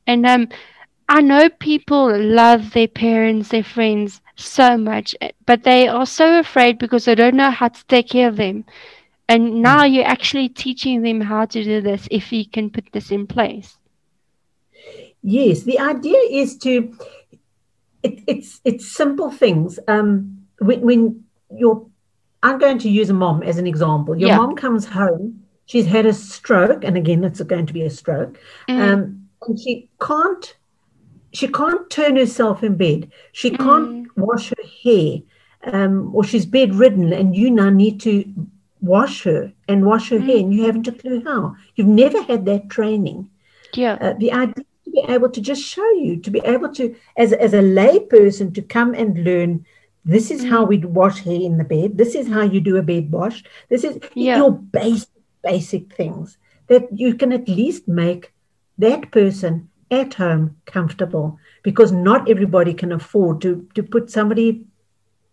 And 0.07 0.25
um 0.25 0.47
I 1.09 1.21
know 1.21 1.49
people 1.49 2.17
love 2.19 2.71
their 2.73 2.87
parents, 2.87 3.49
their 3.49 3.63
friends 3.63 4.21
so 4.35 4.77
much, 4.77 5.15
eh, 5.21 5.31
but 5.45 5.63
they 5.63 5.87
are 5.87 6.05
so 6.05 6.39
afraid 6.39 6.77
because 6.79 7.05
they 7.05 7.15
don't 7.15 7.35
know 7.35 7.51
how 7.51 7.69
to 7.69 7.85
take 7.87 8.09
care 8.09 8.27
of 8.29 8.37
them. 8.37 8.65
And 9.27 9.61
now 9.61 9.83
you're 9.85 10.05
actually 10.05 10.49
teaching 10.49 11.01
them 11.01 11.21
how 11.21 11.45
to 11.45 11.63
do 11.63 11.81
this 11.81 12.07
if 12.11 12.31
you 12.31 12.45
can 12.47 12.69
put 12.69 12.85
this 12.93 13.11
in 13.11 13.27
place. 13.27 13.77
Yes, 15.21 15.63
the 15.63 15.79
idea 15.79 16.19
is 16.29 16.57
to 16.59 16.93
it, 18.03 18.21
it's 18.27 18.61
it's 18.63 18.87
simple 18.87 19.31
things. 19.31 19.79
Um, 19.87 20.45
when, 20.59 20.81
when 20.81 21.23
your 21.51 21.87
I'm 22.43 22.59
going 22.59 22.79
to 22.79 22.89
use 22.89 23.09
a 23.09 23.13
mom 23.13 23.43
as 23.43 23.57
an 23.57 23.67
example. 23.67 24.15
Your 24.17 24.29
Yeah. 24.29 24.37
mom 24.37 24.55
comes 24.55 24.85
home, 24.87 25.44
she's 25.65 25.85
had 25.85 26.05
a 26.05 26.13
stroke, 26.13 26.83
and 26.83 26.97
again, 26.97 27.23
it's 27.23 27.41
going 27.41 27.65
to 27.65 27.73
be 27.73 27.83
a 27.83 27.89
stroke. 27.89 28.39
Mm. 28.67 28.93
Um, 28.93 29.29
and 29.47 29.59
she 29.59 29.89
can't 30.01 30.55
she 31.33 31.47
can't 31.49 31.89
turn 31.89 32.15
herself 32.15 32.63
in 32.63 32.77
bed. 32.77 33.11
She 33.33 33.51
can't 33.51 34.07
wash 34.15 34.49
her 34.49 34.63
hair, 34.83 35.19
um, 35.63 36.15
or 36.15 36.23
she's 36.23 36.45
bedridden, 36.45 37.11
and 37.11 37.35
you 37.35 37.51
now 37.51 37.69
need 37.69 37.99
to 38.01 38.25
wash 38.81 39.23
her 39.23 39.51
and 39.67 39.85
wash 39.85 40.09
her 40.09 40.19
hair, 40.19 40.37
and 40.37 40.53
you 40.53 40.63
haven't 40.65 40.87
a 40.87 40.93
clue 40.93 41.23
how. 41.23 41.55
You've 41.75 41.87
never 41.87 42.21
had 42.23 42.45
that 42.45 42.69
training. 42.69 43.29
Yeah. 43.73 43.97
Uh, 43.99 44.13
the 44.13 44.31
idea 44.31 44.63
to 44.85 44.91
be 44.91 45.03
able 45.09 45.29
to 45.29 45.41
just 45.41 45.61
show 45.61 45.89
you, 45.91 46.17
to 46.21 46.31
be 46.31 46.39
able 46.39 46.73
to, 46.75 46.95
as, 47.17 47.33
as 47.33 47.53
a 47.53 47.61
lay 47.61 47.99
person, 47.99 48.53
to 48.53 48.61
come 48.61 48.93
and 48.93 49.23
learn. 49.23 49.65
This 50.05 50.29
is 50.29 50.43
how 50.45 50.63
we'd 50.63 50.85
wash 50.85 51.23
hair 51.23 51.41
in 51.41 51.57
the 51.57 51.63
bed. 51.63 51.97
This 51.97 52.13
is 52.13 52.27
how 52.27 52.43
you 52.43 52.61
do 52.61 52.77
a 52.77 52.83
bed 52.83 53.11
wash. 53.11 53.43
This 53.69 53.83
is 53.83 53.99
Yeah. 54.13 54.37
your 54.37 54.51
basic, 54.51 55.09
basic 55.49 55.93
things 55.93 56.37
that 56.67 56.83
you 57.01 57.13
can 57.15 57.31
at 57.31 57.47
least 57.47 57.87
make 57.87 58.33
that 58.77 59.11
person 59.11 59.69
at 59.91 60.13
home 60.15 60.45
comfortable 60.65 61.37
because 61.63 61.91
not 61.91 62.29
everybody 62.29 62.73
can 62.73 62.91
afford 62.91 63.41
to, 63.41 63.51
to 63.75 63.83
put 63.83 64.09
somebody, 64.09 64.65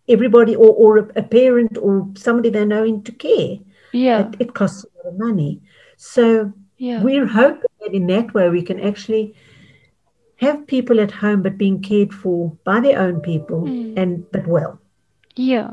everybody, 0.08 0.54
or, 0.54 0.70
or 0.82 0.98
a, 0.98 1.22
parent 1.22 1.78
or 1.78 2.06
somebody 2.14 2.50
they 2.50 2.64
know 2.64 2.84
into 2.84 3.12
care. 3.12 3.56
Yeah. 3.92 4.28
It, 4.28 4.36
it 4.40 4.54
costs 4.54 4.84
a 4.84 4.88
lot 4.98 5.12
of 5.12 5.18
money. 5.18 5.60
So 5.96 6.52
Yeah. 6.76 7.02
we're 7.02 7.26
hoping 7.26 7.72
that 7.80 7.94
in 7.94 8.06
that 8.08 8.34
way 8.34 8.48
we 8.50 8.62
can 8.62 8.78
actually 8.80 9.34
have 10.36 10.66
people 10.66 11.00
at 11.00 11.10
home 11.22 11.42
but 11.42 11.56
being 11.56 11.80
cared 11.80 12.12
for 12.12 12.38
by 12.64 12.80
their 12.80 12.98
own 12.98 13.20
people 13.20 13.60
Mm. 13.62 13.96
and 14.00 14.10
but 14.32 14.46
well. 14.46 14.78
Yeah. 15.36 15.70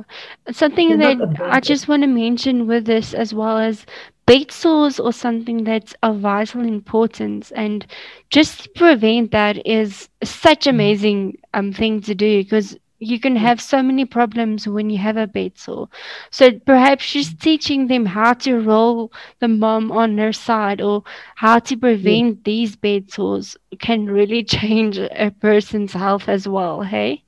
Something 0.51 0.97
They're 0.97 1.15
that 1.17 1.41
I 1.57 1.59
just 1.59 1.87
want 1.89 2.03
to 2.03 2.07
mention 2.07 2.67
with 2.67 2.85
this 2.85 3.13
as 3.13 3.33
well 3.33 3.57
as 3.57 3.85
bed 4.29 4.51
sores 4.51 4.99
or 4.99 5.13
something 5.13 5.63
that's 5.65 5.95
of 6.03 6.19
vital 6.19 6.61
importance 6.65 7.51
and 7.51 7.85
just 8.29 8.63
to 8.63 8.69
prevent 8.75 9.31
that 9.31 9.65
is 9.65 10.09
such 10.23 10.67
amazing 10.67 11.37
um 11.53 11.71
thing 11.73 12.01
to 12.01 12.15
do 12.15 12.43
because 12.43 12.77
you 12.99 13.19
can 13.19 13.35
have 13.37 13.61
so 13.61 13.81
many 13.83 14.05
problems 14.05 14.67
when 14.67 14.89
you 14.89 14.97
have 14.97 15.17
a 15.17 15.27
bed 15.27 15.57
sore. 15.57 15.89
So 16.31 16.51
perhaps 16.65 17.11
just 17.13 17.39
teaching 17.41 17.87
them 17.87 18.05
how 18.07 18.33
to 18.45 18.59
roll 18.59 19.11
the 19.39 19.47
mom 19.47 19.91
on 19.91 20.15
their 20.15 20.33
side 20.33 20.81
or 20.81 21.03
how 21.35 21.59
to 21.59 21.77
prevent 21.77 22.43
these 22.45 22.75
bed 22.75 23.11
sores 23.11 23.57
can 23.79 24.05
really 24.07 24.43
change 24.57 24.97
a 24.97 25.31
person's 25.31 25.93
health 25.93 26.27
as 26.29 26.47
well, 26.47 26.81
hey? 26.83 27.23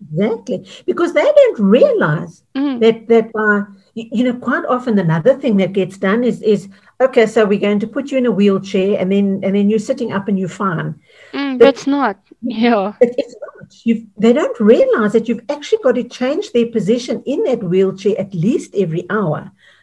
Exactly. 0.00 0.66
Because 0.86 1.14
they 1.14 1.22
don't 1.24 1.60
realize 1.60 2.42
Mm, 2.56 2.80
that 2.80 3.08
that 3.08 3.26
uh, 3.34 3.62
you, 3.98 4.04
you 4.16 4.24
know 4.26 4.36
quite 4.48 4.66
often 4.74 4.98
another 4.98 5.34
thing 5.42 5.54
that 5.60 5.72
gets 5.80 5.96
done 6.08 6.20
is 6.30 6.36
is 6.54 6.68
okay 7.06 7.26
so 7.34 7.44
we're 7.50 7.66
going 7.68 7.80
to 7.84 7.86
put 7.96 8.10
you 8.10 8.18
in 8.22 8.26
a 8.32 8.36
wheelchair 8.40 8.90
and 9.00 9.08
then 9.14 9.26
and 9.44 9.52
then 9.56 9.66
you're 9.70 9.86
sitting 9.90 10.10
up 10.16 10.28
and 10.28 10.38
you're 10.38 10.56
fine 10.66 10.90
mm, 11.32 11.58
that's 11.58 11.86
not. 11.86 12.16
Yeah. 12.42 12.92
It- 13.04 13.14
it's 13.22 13.36
not 13.44 13.58
you've, 13.88 14.04
they 14.24 14.32
don't 14.32 14.58
realize 14.74 15.12
that 15.12 15.28
you've 15.28 15.44
actually 15.54 15.82
got 15.82 15.94
to 15.96 16.04
change 16.20 16.52
their 16.52 16.66
position 16.76 17.22
in 17.32 17.42
that 17.48 17.62
wheelchair 17.62 18.14
at 18.18 18.32
least 18.46 18.74
every 18.84 19.04
hour. 19.10 19.40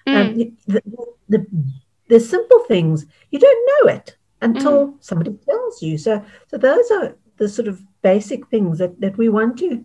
Mm. 0.08 0.16
Um, 0.16 0.28
the, 0.74 0.82
the, 1.34 1.40
the, 2.10 2.20
simple 2.20 2.62
things, 2.68 3.06
you 3.32 3.40
don't 3.40 3.64
know 3.72 3.94
it 3.98 4.08
until 4.42 4.88
Mm. 4.88 4.94
somebody 5.10 5.34
tells 5.50 5.82
you. 5.86 5.98
So, 6.06 6.24
so 6.50 6.58
those 6.58 6.88
are 6.98 7.16
the 7.38 7.48
sort 7.48 7.68
of 7.68 7.82
basic 8.02 8.48
things 8.48 8.80
that, 8.80 9.00
that 9.02 9.18
we 9.18 9.30
want 9.30 9.54
to 9.60 9.84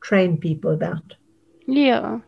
train 0.00 0.38
people 0.38 0.72
about. 0.72 1.14
Yeah. 1.66 2.20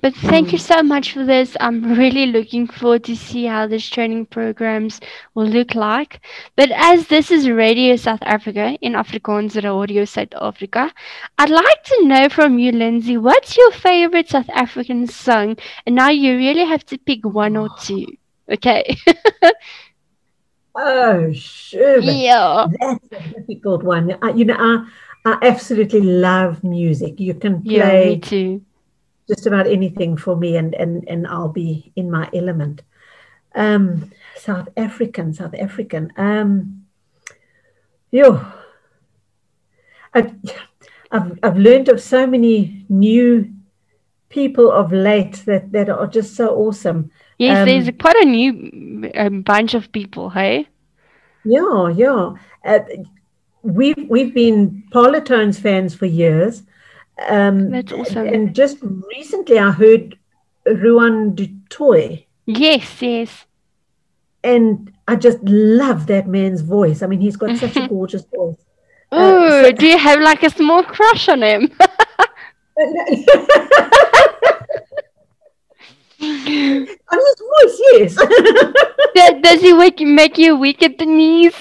But 0.00 0.14
thank 0.14 0.52
you 0.52 0.58
Mm. 0.58 0.60
so 0.60 0.82
much 0.82 1.12
for 1.12 1.24
this. 1.24 1.56
I'm 1.60 1.94
really 1.98 2.26
looking 2.26 2.66
forward 2.66 3.04
to 3.04 3.16
see 3.16 3.44
how 3.46 3.66
these 3.66 3.88
training 3.88 4.26
programs 4.26 5.00
will 5.34 5.46
look 5.46 5.74
like. 5.74 6.20
But 6.56 6.70
as 6.72 7.08
this 7.08 7.30
is 7.30 7.48
Radio 7.48 7.96
South 7.96 8.22
Africa 8.22 8.76
in 8.80 8.92
Afrikaans 8.92 9.54
Radio 9.62 10.04
South 10.04 10.34
Africa, 10.40 10.92
I'd 11.38 11.50
like 11.50 11.82
to 11.84 12.06
know 12.06 12.28
from 12.28 12.58
you, 12.58 12.72
Lindsey, 12.72 13.16
what's 13.16 13.56
your 13.56 13.70
favorite 13.72 14.28
South 14.28 14.50
African 14.50 15.06
song? 15.06 15.56
And 15.86 15.94
now 15.94 16.10
you 16.10 16.36
really 16.36 16.64
have 16.64 16.84
to 16.86 16.98
pick 16.98 17.24
one 17.24 17.56
or 17.56 17.68
two. 17.70 18.06
Okay. 18.50 18.96
Oh, 20.74 21.32
sure. 21.32 22.00
yeah. 22.00 22.66
That's 22.80 23.04
a 23.12 23.20
difficult 23.20 23.82
one. 23.82 24.16
I, 24.22 24.30
you 24.30 24.44
know, 24.44 24.56
I, 24.58 24.86
I 25.24 25.38
absolutely 25.42 26.00
love 26.02 26.62
music. 26.64 27.20
You 27.20 27.34
can 27.34 27.62
Yeah, 27.62 27.94
play 27.94 27.96
me 27.96 28.18
too. 28.18 28.62
Just 29.28 29.46
about 29.46 29.66
anything 29.66 30.16
for 30.16 30.36
me 30.36 30.56
and 30.56 30.74
and 30.74 31.08
and 31.08 31.26
I'll 31.26 31.48
be 31.52 31.92
in 31.96 32.10
my 32.10 32.28
element. 32.34 32.82
Um 33.54 34.10
south 34.36 34.68
african 34.76 35.32
south 35.34 35.54
african. 35.54 36.12
Um 36.16 36.86
yo. 38.10 38.44
I've, 40.14 40.32
I've 41.10 41.38
i've 41.42 41.56
learned 41.58 41.88
of 41.88 42.00
so 42.00 42.26
many 42.26 42.84
new 42.88 43.52
people 44.28 44.70
of 44.70 44.92
late 44.92 45.42
that 45.46 45.72
that 45.72 45.88
are 45.88 46.06
just 46.06 46.34
so 46.36 46.54
awesome. 46.56 47.10
Yes, 47.38 47.58
Um, 47.58 47.66
there's 47.66 47.90
quite 48.00 48.16
a 48.16 48.24
new 48.24 49.10
um, 49.14 49.42
bunch 49.42 49.74
of 49.74 49.90
people, 49.92 50.30
hey? 50.30 50.68
yeah 51.44 51.88
yeah. 51.88 52.32
Uh, 52.64 52.80
we've 53.62 54.08
we've 54.08 54.34
been 54.34 54.84
Parlotones 54.92 55.58
fans 55.60 55.94
for 55.94 56.06
years 56.06 56.62
um 57.28 57.70
That's 57.70 57.92
awesome. 57.92 58.26
and 58.26 58.54
just 58.54 58.78
recently 58.82 59.58
i 59.58 59.70
heard 59.70 60.18
Ruan 60.66 61.34
du 61.34 61.46
Toit 61.70 62.24
Yes, 62.46 63.00
yes. 63.02 63.44
and 64.42 64.90
I 65.06 65.16
just 65.16 65.38
love 65.42 66.06
that 66.08 66.26
man's 66.26 66.60
voice. 66.62 67.02
I 67.02 67.06
mean, 67.06 67.20
he's 67.20 67.36
got 67.36 67.56
such 67.58 67.76
a 67.76 67.86
gorgeous 67.94 68.24
voice. 68.34 68.56
Uh, 69.12 69.16
Oh, 69.16 69.62
so- 69.64 69.72
do 69.72 69.86
you 69.86 69.98
have 69.98 70.20
like 70.20 70.42
a 70.42 70.50
small 70.50 70.82
crush 70.82 71.28
on 71.28 71.42
him? 71.42 71.70
On 76.20 77.18
his 77.18 77.42
voice, 77.52 77.80
yes. 77.92 78.14
Does 79.14 79.42
does 79.42 79.60
he 79.60 79.72
wake, 79.72 80.00
make 80.00 80.38
you 80.38 80.56
weak 80.56 80.82
at 80.82 80.98
the 80.98 81.06
knees? 81.06 81.54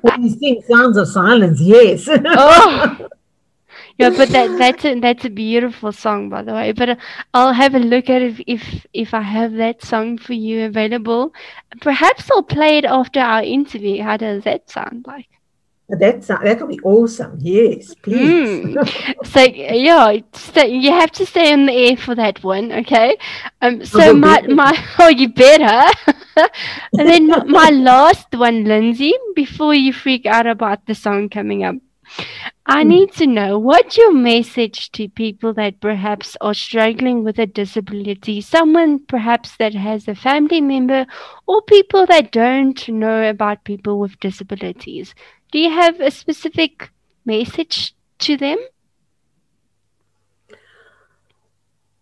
when 0.00 0.22
he 0.22 0.30
sings 0.30 0.66
"Sounds 0.66 0.96
of 0.96 1.06
Silence," 1.08 1.60
yes. 1.60 2.08
oh, 2.08 3.08
yeah, 4.00 4.10
but 4.10 4.28
that 4.30 4.58
that's 4.58 4.84
a 4.84 5.00
that's 5.00 5.24
a 5.24 5.30
beautiful 5.30 5.92
song, 5.92 6.28
by 6.28 6.42
the 6.42 6.52
way. 6.52 6.72
But 6.72 6.88
uh, 6.90 6.96
I'll 7.34 7.52
have 7.52 7.74
a 7.74 7.78
look 7.78 8.08
at 8.08 8.22
if 8.22 8.40
if 8.46 8.86
if 8.92 9.14
I 9.14 9.20
have 9.20 9.52
that 9.54 9.82
song 9.82 10.18
for 10.18 10.32
you 10.32 10.64
available. 10.64 11.34
Perhaps 11.80 12.30
I'll 12.30 12.42
play 12.42 12.78
it 12.78 12.84
after 12.84 13.20
our 13.20 13.42
interview. 13.42 14.02
How 14.02 14.16
does 14.16 14.44
that 14.44 14.70
sound 14.70 15.04
like? 15.06 15.28
That's 15.98 16.28
that'll 16.28 16.68
be 16.68 16.80
awesome. 16.80 17.36
Yes, 17.40 17.94
please. 17.94 18.64
Mm. 18.64 19.16
So 19.24 19.42
yeah, 19.42 20.18
so 20.32 20.62
you 20.62 20.92
have 20.92 21.10
to 21.12 21.26
stay 21.26 21.52
on 21.52 21.66
the 21.66 21.72
air 21.72 21.96
for 21.96 22.14
that 22.14 22.42
one, 22.42 22.72
okay? 22.72 23.18
Um, 23.60 23.84
so 23.84 24.14
my 24.14 24.40
my 24.42 24.72
oh, 24.98 25.08
you 25.08 25.28
better. 25.28 25.92
and 26.98 27.08
then 27.08 27.26
my, 27.28 27.44
my 27.44 27.70
last 27.70 28.28
one, 28.32 28.64
Lindsey, 28.64 29.14
before 29.34 29.74
you 29.74 29.92
freak 29.92 30.26
out 30.26 30.46
about 30.46 30.86
the 30.86 30.94
song 30.94 31.28
coming 31.28 31.64
up, 31.64 31.76
I 32.66 32.82
Mm. 32.82 32.88
need 32.88 33.12
to 33.14 33.26
know 33.26 33.58
what's 33.58 33.96
your 33.96 34.12
message 34.12 34.90
to 34.92 35.08
people 35.08 35.52
that 35.54 35.80
perhaps 35.80 36.36
are 36.40 36.54
struggling 36.54 37.24
with 37.24 37.38
a 37.38 37.46
disability, 37.46 38.40
someone 38.40 38.98
perhaps 39.06 39.56
that 39.56 39.74
has 39.74 40.06
a 40.08 40.14
family 40.14 40.60
member, 40.60 41.06
or 41.46 41.62
people 41.62 42.06
that 42.06 42.30
don't 42.32 42.88
know 42.88 43.28
about 43.28 43.64
people 43.64 43.98
with 43.98 44.18
disabilities. 44.20 45.14
Do 45.52 45.58
you 45.58 45.70
have 45.70 46.00
a 46.00 46.10
specific 46.10 46.90
message 47.24 47.94
to 48.20 48.36
them? 48.36 48.58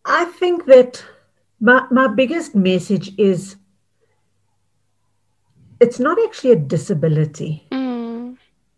I 0.05 0.25
think 0.25 0.67
that 0.67 1.05
my 1.61 1.87
my 1.91 2.07
biggest 2.09 2.55
message 2.55 3.13
is 3.19 3.57
it's 5.81 5.99
not 5.99 6.19
actually 6.25 6.53
a 6.53 6.57
disability. 6.57 7.69
Mm, 7.71 7.88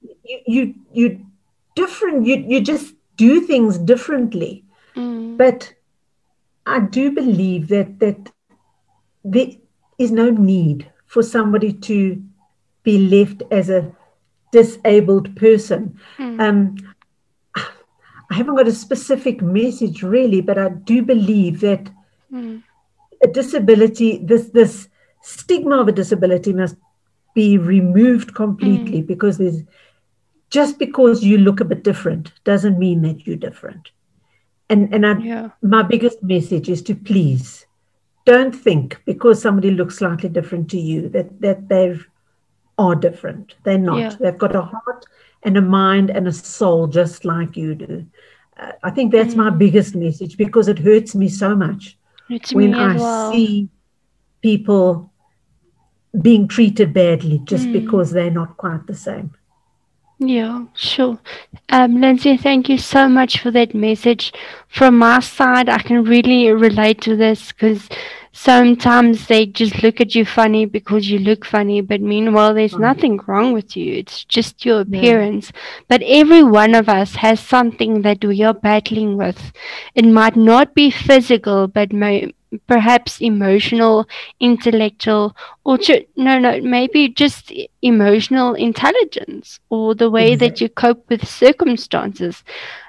You 0.00 0.38
you 0.46 0.74
you 0.92 1.20
different. 1.74 2.26
You 2.26 2.36
you 2.36 2.60
just 2.60 2.94
do 3.16 3.40
things 3.40 3.78
differently. 3.78 4.64
mm, 4.96 5.38
But 5.38 5.74
I 6.66 6.80
do 6.80 7.10
believe 7.12 7.68
that 7.68 8.00
that 8.00 8.30
there 9.24 9.38
is 9.98 10.10
no 10.10 10.30
need 10.30 10.90
for 11.06 11.22
somebody 11.22 11.72
to 11.72 12.22
be 12.82 12.98
left 12.98 13.42
as 13.50 13.68
a 13.70 13.92
disabled 14.52 15.36
person. 15.36 15.94
mm, 16.18 16.38
Um, 16.38 16.76
I 18.30 18.34
haven't 18.34 18.56
got 18.56 18.68
a 18.68 18.72
specific 18.72 19.42
message 19.42 20.02
really, 20.02 20.40
but 20.40 20.58
I 20.58 20.68
do 20.68 21.02
believe 21.02 21.60
that 21.60 21.90
mm, 22.30 22.62
a 23.22 23.28
disability, 23.28 24.20
this 24.24 24.50
this 24.50 24.88
stigma 25.22 25.80
of 25.80 25.88
a 25.88 25.92
disability 25.92 26.52
must 26.52 26.76
be 27.34 27.56
removed 27.58 28.34
completely 28.34 29.02
because 29.02 29.38
there's 29.38 29.62
just 30.50 30.78
because 30.78 31.22
you 31.24 31.38
look 31.38 31.60
a 31.60 31.64
bit 31.64 31.82
different 31.84 32.32
doesn't 32.44 32.78
mean 32.78 33.02
that 33.02 33.26
you're 33.26 33.36
different. 33.36 33.90
And 34.68 34.92
and 34.94 35.06
I, 35.06 35.18
yeah. 35.18 35.48
my 35.62 35.82
biggest 35.82 36.22
message 36.22 36.68
is 36.68 36.82
to 36.82 36.94
please 36.94 37.66
don't 38.26 38.52
think 38.54 39.00
because 39.06 39.40
somebody 39.40 39.70
looks 39.70 39.96
slightly 39.96 40.28
different 40.28 40.70
to 40.70 40.78
you 40.78 41.08
that 41.10 41.40
that 41.40 41.68
they 41.68 41.98
are 42.78 42.94
different. 42.94 43.54
They're 43.64 43.78
not. 43.78 43.98
Yeah. 43.98 44.16
They've 44.20 44.38
got 44.38 44.54
a 44.56 44.62
heart 44.62 45.04
and 45.42 45.56
a 45.56 45.62
mind 45.62 46.10
and 46.10 46.28
a 46.28 46.32
soul 46.32 46.86
just 46.86 47.24
like 47.24 47.56
you 47.56 47.74
do. 47.74 48.06
Uh, 48.58 48.72
I 48.82 48.90
think 48.90 49.12
that's 49.12 49.34
my 49.34 49.50
Mm. 49.50 49.58
biggest 49.58 49.94
message 49.96 50.36
because 50.36 50.68
it 50.68 50.78
hurts 50.78 51.14
me 51.14 51.28
so 51.28 51.54
much 51.56 51.98
It's 52.28 52.52
when 52.54 52.74
I 52.74 52.96
well. 52.96 53.32
see 53.32 53.68
people 54.42 55.12
being 56.22 56.48
treated 56.48 56.92
badly 56.92 57.40
just 57.44 57.66
Mm. 57.68 57.72
because 57.72 58.10
they're 58.10 58.30
not 58.30 58.56
quite 58.56 58.86
the 58.86 58.94
same. 58.94 59.30
Yeah, 60.22 60.66
sure. 60.74 61.18
Um, 61.70 62.00
Lindsey, 62.00 62.36
thank 62.36 62.68
you 62.68 62.76
so 62.76 63.08
much 63.08 63.38
for 63.40 63.50
that 63.52 63.74
message. 63.74 64.32
From 64.68 64.98
my 64.98 65.20
side, 65.20 65.70
I 65.70 65.78
can 65.78 66.04
really 66.04 66.52
relate 66.52 67.00
to 67.02 67.16
this 67.16 67.52
because 67.52 67.88
sometimes 68.30 69.28
they 69.28 69.46
just 69.46 69.82
look 69.82 69.98
at 69.98 70.14
you 70.14 70.26
funny 70.26 70.66
because 70.66 71.10
you 71.10 71.18
look 71.20 71.46
funny, 71.46 71.80
but 71.80 72.02
meanwhile, 72.02 72.52
there's 72.52 72.78
nothing 72.78 73.18
wrong 73.26 73.54
with 73.54 73.74
you. 73.78 73.94
It's 73.94 74.24
just 74.24 74.66
your 74.66 74.84
Yeah. 74.86 74.98
appearance. 74.98 75.52
But 75.88 76.02
every 76.02 76.42
one 76.42 76.74
of 76.74 76.90
us 76.90 77.14
has 77.16 77.40
something 77.40 78.02
that 78.02 78.22
we 78.22 78.42
are 78.42 78.54
battling 78.54 79.16
with. 79.16 79.52
It 79.94 80.04
might 80.04 80.36
not 80.36 80.74
be 80.74 80.90
physical, 80.90 81.66
but 81.66 81.94
may, 81.94 82.32
perhaps 82.66 83.20
emotional, 83.20 84.06
intellectual, 84.40 85.36
or 85.64 85.78
ju- 85.78 86.04
no, 86.16 86.38
no, 86.38 86.60
maybe 86.60 87.08
just 87.08 87.52
emotional 87.82 88.54
intelligence 88.54 89.60
or 89.70 89.94
the 89.94 90.10
way 90.10 90.34
that 90.34 90.60
you 90.60 90.68
cope 90.68 91.08
with 91.08 91.26
circumstances. 91.26 92.42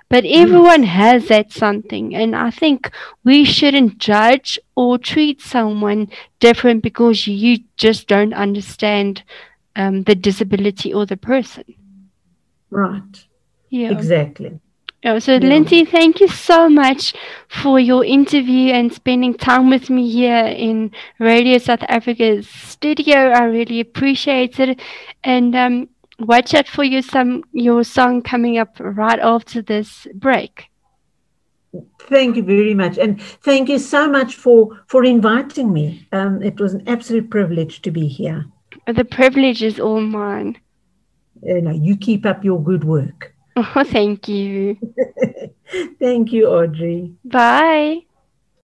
But 0.10 0.26
everyone 0.26 0.84
has 0.84 1.28
that 1.30 1.54
something, 1.54 2.13
and 2.15 2.36
I 2.36 2.50
think 2.52 2.91
we 3.24 3.45
shouldn't 3.45 3.97
judge 3.97 4.60
or 4.76 4.97
treat 4.97 5.41
someone 5.41 6.10
different 6.39 6.84
because 6.84 7.28
you 7.28 7.60
just 7.78 8.08
don't 8.08 8.34
understand 8.34 9.24
um, 9.76 10.04
the 10.04 10.15
disability 10.15 10.93
or 10.93 11.06
the 11.06 11.15
person. 11.15 11.63
Right. 12.69 13.26
Yeah. 13.69 13.91
Exactly. 13.91 14.60
Yeah, 15.03 15.17
so 15.17 15.33
Yeah. 15.33 15.49
Lindsey, 15.49 15.83
thank 15.83 16.19
you 16.19 16.27
so 16.27 16.69
much 16.69 17.13
for 17.47 17.79
your 17.79 18.05
interview 18.05 18.71
and 18.71 18.93
spending 18.93 19.33
time 19.33 19.69
with 19.69 19.89
me 19.89 20.09
here 20.11 20.45
in 20.45 20.91
Radio 21.19 21.57
South 21.57 21.83
Africa's 21.89 22.47
studio. 22.47 23.15
I 23.31 23.45
really 23.45 23.79
appreciate 23.79 24.59
it. 24.59 24.79
And 25.23 25.55
um, 25.55 25.89
watch 26.19 26.53
out 26.53 26.67
for 26.67 26.83
your 26.83 27.01
some 27.01 27.43
your 27.51 27.83
song 27.83 28.21
coming 28.21 28.59
up 28.59 28.77
right 28.79 29.19
after 29.19 29.63
this 29.63 30.07
break. 30.13 30.71
Thank 32.01 32.35
you 32.35 32.43
very 32.43 32.73
much. 32.73 32.97
And 32.97 33.21
thank 33.21 33.69
you 33.69 33.79
so 33.79 34.09
much 34.09 34.35
for, 34.35 34.83
for 34.87 35.05
inviting 35.05 35.71
me. 35.71 36.07
Um, 36.11 36.43
it 36.43 36.59
was 36.59 36.73
an 36.73 36.83
absolute 36.87 37.29
privilege 37.29 37.81
to 37.83 37.91
be 37.91 38.07
here. 38.07 38.45
The 38.87 39.05
privilege 39.05 39.63
is 39.63 39.79
all 39.79 40.01
mine. 40.01 40.59
you 41.41 41.61
know, 41.61 41.71
you 41.71 41.95
keep 41.95 42.25
up 42.25 42.43
your 42.43 42.61
good 42.61 42.83
work. 42.83 43.30
Oh, 43.55 43.83
thank 43.85 44.27
you. 44.27 44.77
Thank 45.99 46.31
you, 46.33 46.47
Audrey. 46.47 47.13
Bye. 47.23 48.01